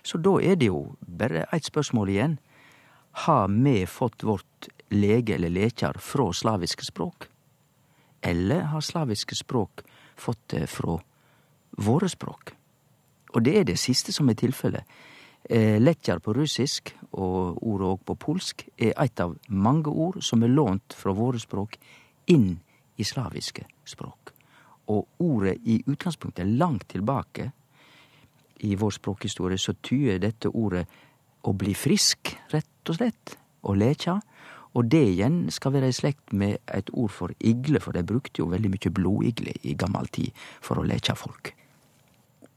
Så 0.02 0.18
da 0.22 0.38
er 0.38 0.54
det 0.54 0.70
jo 0.70 0.94
bare 1.18 1.46
ett 1.52 1.66
spørsmål 1.66 2.08
igjen. 2.08 2.38
Har 3.26 3.48
vi 3.48 3.86
fått 3.86 4.22
vårt 4.22 4.68
lege 4.90 5.34
eller 5.34 5.50
lekjar 5.50 5.98
fra 5.98 6.30
slaviske 6.32 6.86
språk? 6.86 7.26
Eller 8.22 8.70
har 8.70 8.80
slaviske 8.80 9.34
språk 9.34 9.82
fått 10.16 10.48
det 10.54 10.66
fra 10.70 11.00
våre 11.76 12.08
språk? 12.08 12.54
Og 13.34 13.44
det 13.44 13.56
er 13.58 13.66
det 13.68 13.78
siste 13.78 14.12
som 14.12 14.28
er 14.28 14.38
tilfellet. 14.38 14.84
Eh, 15.50 15.80
Letjar 15.80 16.18
på 16.18 16.34
russisk, 16.34 16.94
og 17.12 17.62
ordet 17.62 17.88
òg 17.88 18.04
på 18.06 18.14
polsk, 18.14 18.68
er 18.78 18.96
eit 18.96 19.20
av 19.20 19.36
mange 19.48 19.90
ord 19.90 20.22
som 20.24 20.42
er 20.42 20.54
lånt 20.54 20.96
fra 20.96 21.14
våre 21.14 21.38
språk 21.38 21.76
inn 22.32 22.56
i 22.96 23.04
slaviske 23.04 23.66
språk 23.84 24.36
og 24.86 25.06
ordet 25.18 25.56
i 25.64 25.80
utgangspunktet 25.86 26.46
langt 26.46 26.88
tilbake 26.88 27.50
i 28.64 28.76
vår 28.76 28.90
språkhistorie, 28.90 29.58
så 29.58 29.74
tyder 29.82 30.22
dette 30.22 30.48
ordet 30.48 30.86
å 31.46 31.52
bli 31.52 31.74
frisk, 31.76 32.32
rett 32.52 32.90
og 32.90 32.98
slett, 32.98 33.36
og 33.66 33.76
lekja. 33.76 34.16
Og 34.76 34.88
det 34.92 35.02
igjen 35.10 35.46
skal 35.52 35.74
være 35.74 35.90
i 35.90 35.96
slekt 35.96 36.32
med 36.32 36.58
et 36.72 36.90
ord 36.92 37.12
for 37.12 37.34
igle, 37.40 37.80
for 37.80 37.96
de 37.96 38.04
brukte 38.06 38.42
jo 38.42 38.50
veldig 38.52 38.72
mye 38.72 38.92
blodigle 38.94 39.54
i 39.64 39.76
gammel 39.78 40.08
tid 40.12 40.32
for 40.64 40.80
å 40.80 40.86
lekja 40.86 41.16
folk. 41.18 41.52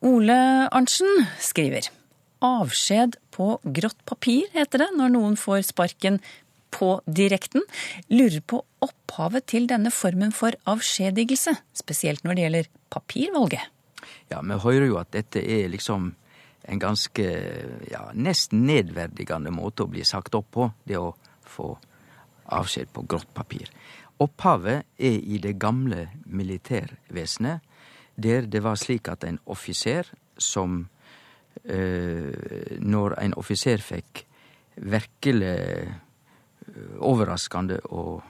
Ole 0.09 0.35
Arntzen 0.73 1.25
skriver 1.43 1.89
avskjed 2.41 3.17
på 3.35 3.49
grått 3.77 3.99
papir, 4.09 4.47
heter 4.55 4.81
det, 4.81 4.87
når 4.97 5.11
noen 5.13 5.35
får 5.37 5.67
sparken 5.67 6.17
på 6.73 6.95
direkten. 7.05 7.61
Lurer 8.09 8.41
på 8.41 8.63
opphavet 8.85 9.45
til 9.51 9.67
denne 9.69 9.91
formen 9.93 10.33
for 10.33 10.55
avskjedigelse, 10.71 11.53
spesielt 11.77 12.25
når 12.25 12.37
det 12.37 12.45
gjelder 12.45 12.71
papirvalget. 12.95 13.67
Ja, 14.31 14.41
vi 14.41 14.57
hører 14.63 14.87
jo 14.87 14.97
at 15.01 15.11
dette 15.13 15.43
er 15.43 15.69
liksom 15.69 16.13
en 16.69 16.81
ganske 16.81 17.27
ja, 17.91 18.03
nesten 18.13 18.65
nedverdigende 18.65 19.53
måte 19.53 19.85
å 19.85 19.91
bli 19.93 20.05
sagt 20.07 20.37
opp 20.37 20.49
på, 20.55 20.71
det 20.89 20.97
å 20.97 21.11
få 21.45 21.75
avskjed 22.49 22.89
på 22.95 23.05
grått 23.09 23.29
papir. 23.37 23.69
Opphavet 24.19 24.87
er 24.97 25.21
i 25.21 25.37
det 25.43 25.53
gamle 25.61 26.07
militærvesenet, 26.25 27.61
der 28.23 28.47
det 28.47 28.63
var 28.63 28.75
slik 28.79 29.07
at 29.11 29.23
en 29.23 29.39
offiser 29.45 30.07
som 30.37 30.87
eh, 31.65 32.79
Når 32.79 33.17
en 33.19 33.33
offiser 33.37 33.81
fikk 33.83 34.25
virkelig 34.79 35.47
eh, 35.47 35.93
overraskende 36.99 37.79
og 37.89 38.23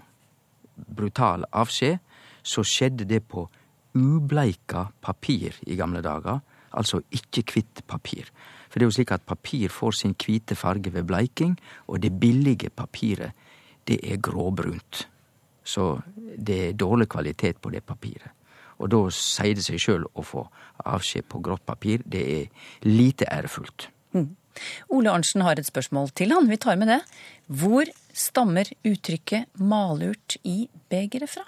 brutal 0.75 1.45
avskjed, 1.51 1.99
så 2.43 2.63
skjedde 2.63 3.05
det 3.05 3.23
på 3.27 3.45
ubleika 3.93 4.87
papir 5.01 5.57
i 5.67 5.75
gamle 5.75 6.01
dager, 6.01 6.39
altså 6.71 7.01
ikke 7.11 7.43
hvitt 7.53 7.83
papir. 7.87 8.29
For 8.69 8.79
det 8.79 8.85
er 8.85 8.91
jo 8.91 8.97
slik 8.99 9.13
at 9.13 9.25
papir 9.25 9.69
får 9.73 9.97
sin 9.97 10.15
hvite 10.17 10.55
farge 10.55 10.93
ved 10.93 11.07
bleiking, 11.09 11.57
og 11.87 12.01
det 12.01 12.13
billige 12.19 12.69
papiret, 12.69 13.31
det 13.87 13.99
er 14.03 14.21
gråbrunt. 14.21 15.07
Så 15.63 15.99
det 16.37 16.59
er 16.67 16.77
dårlig 16.77 17.09
kvalitet 17.09 17.57
på 17.61 17.69
det 17.73 17.83
papiret. 17.83 18.38
Og 18.79 18.91
da 18.93 19.01
sier 19.13 19.57
det 19.57 19.65
seg 19.65 19.81
sjøl 19.81 20.05
å 20.15 20.25
få 20.25 20.45
avskjed 20.87 21.27
på 21.31 21.41
grått 21.43 21.65
papir. 21.67 22.03
Det 22.05 22.23
er 22.23 22.67
lite 22.87 23.27
ærefullt. 23.31 23.89
Mm. 24.15 24.31
Ole 24.95 25.11
Arntzen 25.11 25.43
har 25.45 25.59
et 25.59 25.67
spørsmål 25.67 26.11
til 26.17 26.33
han. 26.35 26.49
Vi 26.49 26.59
tar 26.59 26.79
med 26.79 26.91
det. 26.91 27.01
Hvor 27.47 27.89
stammer 28.13 28.71
uttrykket 28.83 29.51
'malurt 29.55 30.37
i 30.43 30.69
begeret' 30.89 31.29
fra? 31.29 31.45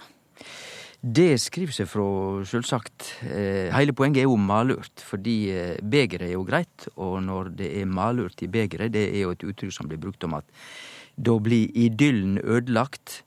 Det 1.01 1.39
skriver 1.41 1.73
seg 1.73 1.87
fra, 1.89 2.03
sjølvsagt. 2.45 3.07
Eh, 3.25 3.73
hele 3.73 3.93
poenget 3.97 4.21
er 4.21 4.27
jo 4.29 4.35
malurt, 4.37 5.01
fordi 5.01 5.49
eh, 5.49 5.79
begeret 5.81 6.27
er 6.27 6.35
jo 6.35 6.45
greit. 6.45 6.85
Og 6.95 7.23
når 7.25 7.49
det 7.57 7.71
er 7.81 7.89
malurt 7.89 8.43
i 8.45 8.47
begeret, 8.47 8.93
det 8.93 9.07
er 9.09 9.23
jo 9.23 9.31
et 9.33 9.43
uttrykk 9.43 9.73
som 9.73 9.89
blir 9.89 9.97
brukt 9.97 10.23
om 10.23 10.37
at 10.37 10.45
da 11.17 11.39
blir 11.41 11.73
idyllen 11.73 12.37
ødelagt. 12.37 13.23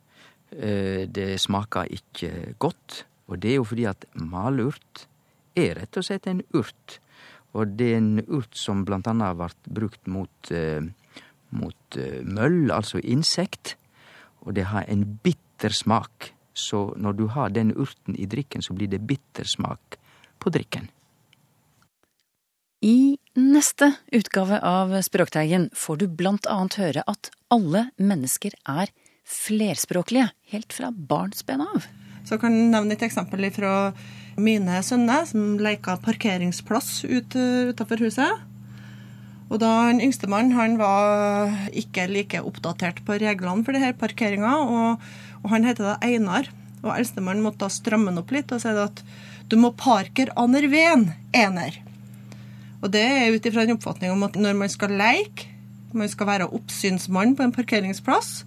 Eh, 0.54 1.10
det 1.10 1.40
smaker 1.42 1.90
ikke 1.90 2.54
godt. 2.62 3.04
Og 3.30 3.40
det 3.40 3.54
er 3.54 3.60
jo 3.60 3.68
fordi 3.68 3.86
at 3.88 4.04
malurt 4.14 5.06
er 5.56 5.78
rett 5.78 5.96
og 5.96 6.06
slett 6.06 6.28
en 6.30 6.42
urt. 6.54 6.98
Og 7.54 7.76
det 7.78 7.92
er 7.92 8.00
en 8.00 8.24
urt 8.26 8.58
som 8.58 8.82
blant 8.86 9.06
annet 9.08 9.38
vært 9.38 9.70
brukt 9.70 10.10
mot, 10.10 10.52
mot 11.54 11.98
møll, 12.26 12.58
altså 12.74 13.00
insekt. 13.00 13.76
Og 14.44 14.56
det 14.58 14.66
har 14.72 14.88
en 14.90 15.06
bitter 15.24 15.72
smak. 15.72 16.32
Så 16.54 16.92
når 17.00 17.16
du 17.18 17.24
har 17.34 17.54
den 17.54 17.72
urten 17.74 18.18
i 18.18 18.26
drikken, 18.30 18.62
så 18.62 18.74
blir 18.74 18.90
det 18.90 19.06
bitter 19.06 19.46
smak 19.48 19.98
på 20.42 20.52
drikken. 20.54 20.90
I 22.84 23.16
neste 23.40 23.94
utgave 24.12 24.58
av 24.60 24.92
Språkteigen 25.06 25.70
får 25.72 26.02
du 26.02 26.06
blant 26.20 26.46
annet 26.52 26.76
høre 26.76 27.04
at 27.08 27.30
alle 27.54 27.88
mennesker 27.96 28.52
er 28.68 28.92
flerspråklige, 29.24 30.28
helt 30.52 30.76
fra 30.76 30.90
barnsben 30.92 31.64
av. 31.64 31.88
Så 32.24 32.38
kan 32.40 32.56
jeg 32.56 32.72
nevne 32.72 32.96
et 32.96 33.04
eksempel 33.04 33.44
fra 33.52 33.92
mine 34.40 34.80
sønner 34.82 35.26
som 35.28 35.58
leka 35.62 35.98
parkeringsplass 36.02 37.04
ut, 37.04 37.36
utenfor 37.36 38.02
huset. 38.02 38.42
Og 39.52 39.60
da 39.62 39.70
han 39.90 40.00
yngstemann 40.02 40.54
han 40.56 40.78
var 40.80 41.52
ikke 41.76 42.08
like 42.10 42.40
oppdatert 42.42 43.02
på 43.06 43.18
reglene 43.20 43.64
for 43.66 43.76
denne 43.76 43.92
parkeringa, 43.98 44.56
og, 44.64 45.08
og, 45.42 45.48
han 45.52 45.68
heter 45.68 45.92
da 45.92 45.96
Einar. 46.02 46.48
Og 46.84 46.92
eldstemann 46.96 47.42
måtte 47.44 47.64
da 47.64 47.72
stramme 47.72 48.10
han 48.10 48.20
opp 48.20 48.32
litt 48.34 48.52
og 48.52 48.60
si 48.60 48.68
at 48.68 49.00
du 49.48 49.56
må 49.60 49.70
parker 49.76 50.32
aner 50.40 50.66
ven 50.72 51.10
ener. 51.36 51.76
Og 52.84 52.90
det 52.92 53.04
er 53.04 53.32
ut 53.32 53.46
ifra 53.48 53.64
en 53.64 53.76
oppfatning 53.76 54.12
om 54.12 54.24
at 54.26 54.36
når 54.36 54.56
man 54.58 54.72
skal 54.72 54.92
leke, 54.98 55.48
man 55.94 56.10
skal 56.10 56.28
være 56.28 56.50
oppsynsmann 56.56 57.36
på 57.38 57.44
en 57.44 57.54
parkeringsplass, 57.54 58.42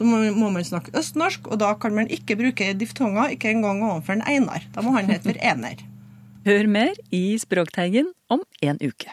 så 0.00 0.06
må, 0.08 0.48
man 0.48 0.64
snakke 0.64 0.94
østnorsk, 0.96 1.50
og 1.52 1.58
da 1.60 1.74
kan 1.76 1.92
man 1.92 2.08
ikke 2.08 2.38
bruke 2.40 2.70
diftonger, 2.80 3.34
ikke 3.36 3.50
engang 3.52 3.82
overfor 3.84 4.16
en 4.16 4.24
Einar. 4.24 4.64
Da 4.72 4.80
må 4.80 4.94
han 4.96 5.12
hete 5.12 5.28
for 5.28 5.40
ener. 5.44 5.82
Hør 6.48 6.70
mer 6.72 6.96
i 7.12 7.36
Språkteigen 7.36 8.08
om 8.32 8.40
en 8.64 8.80
uke. 8.80 9.12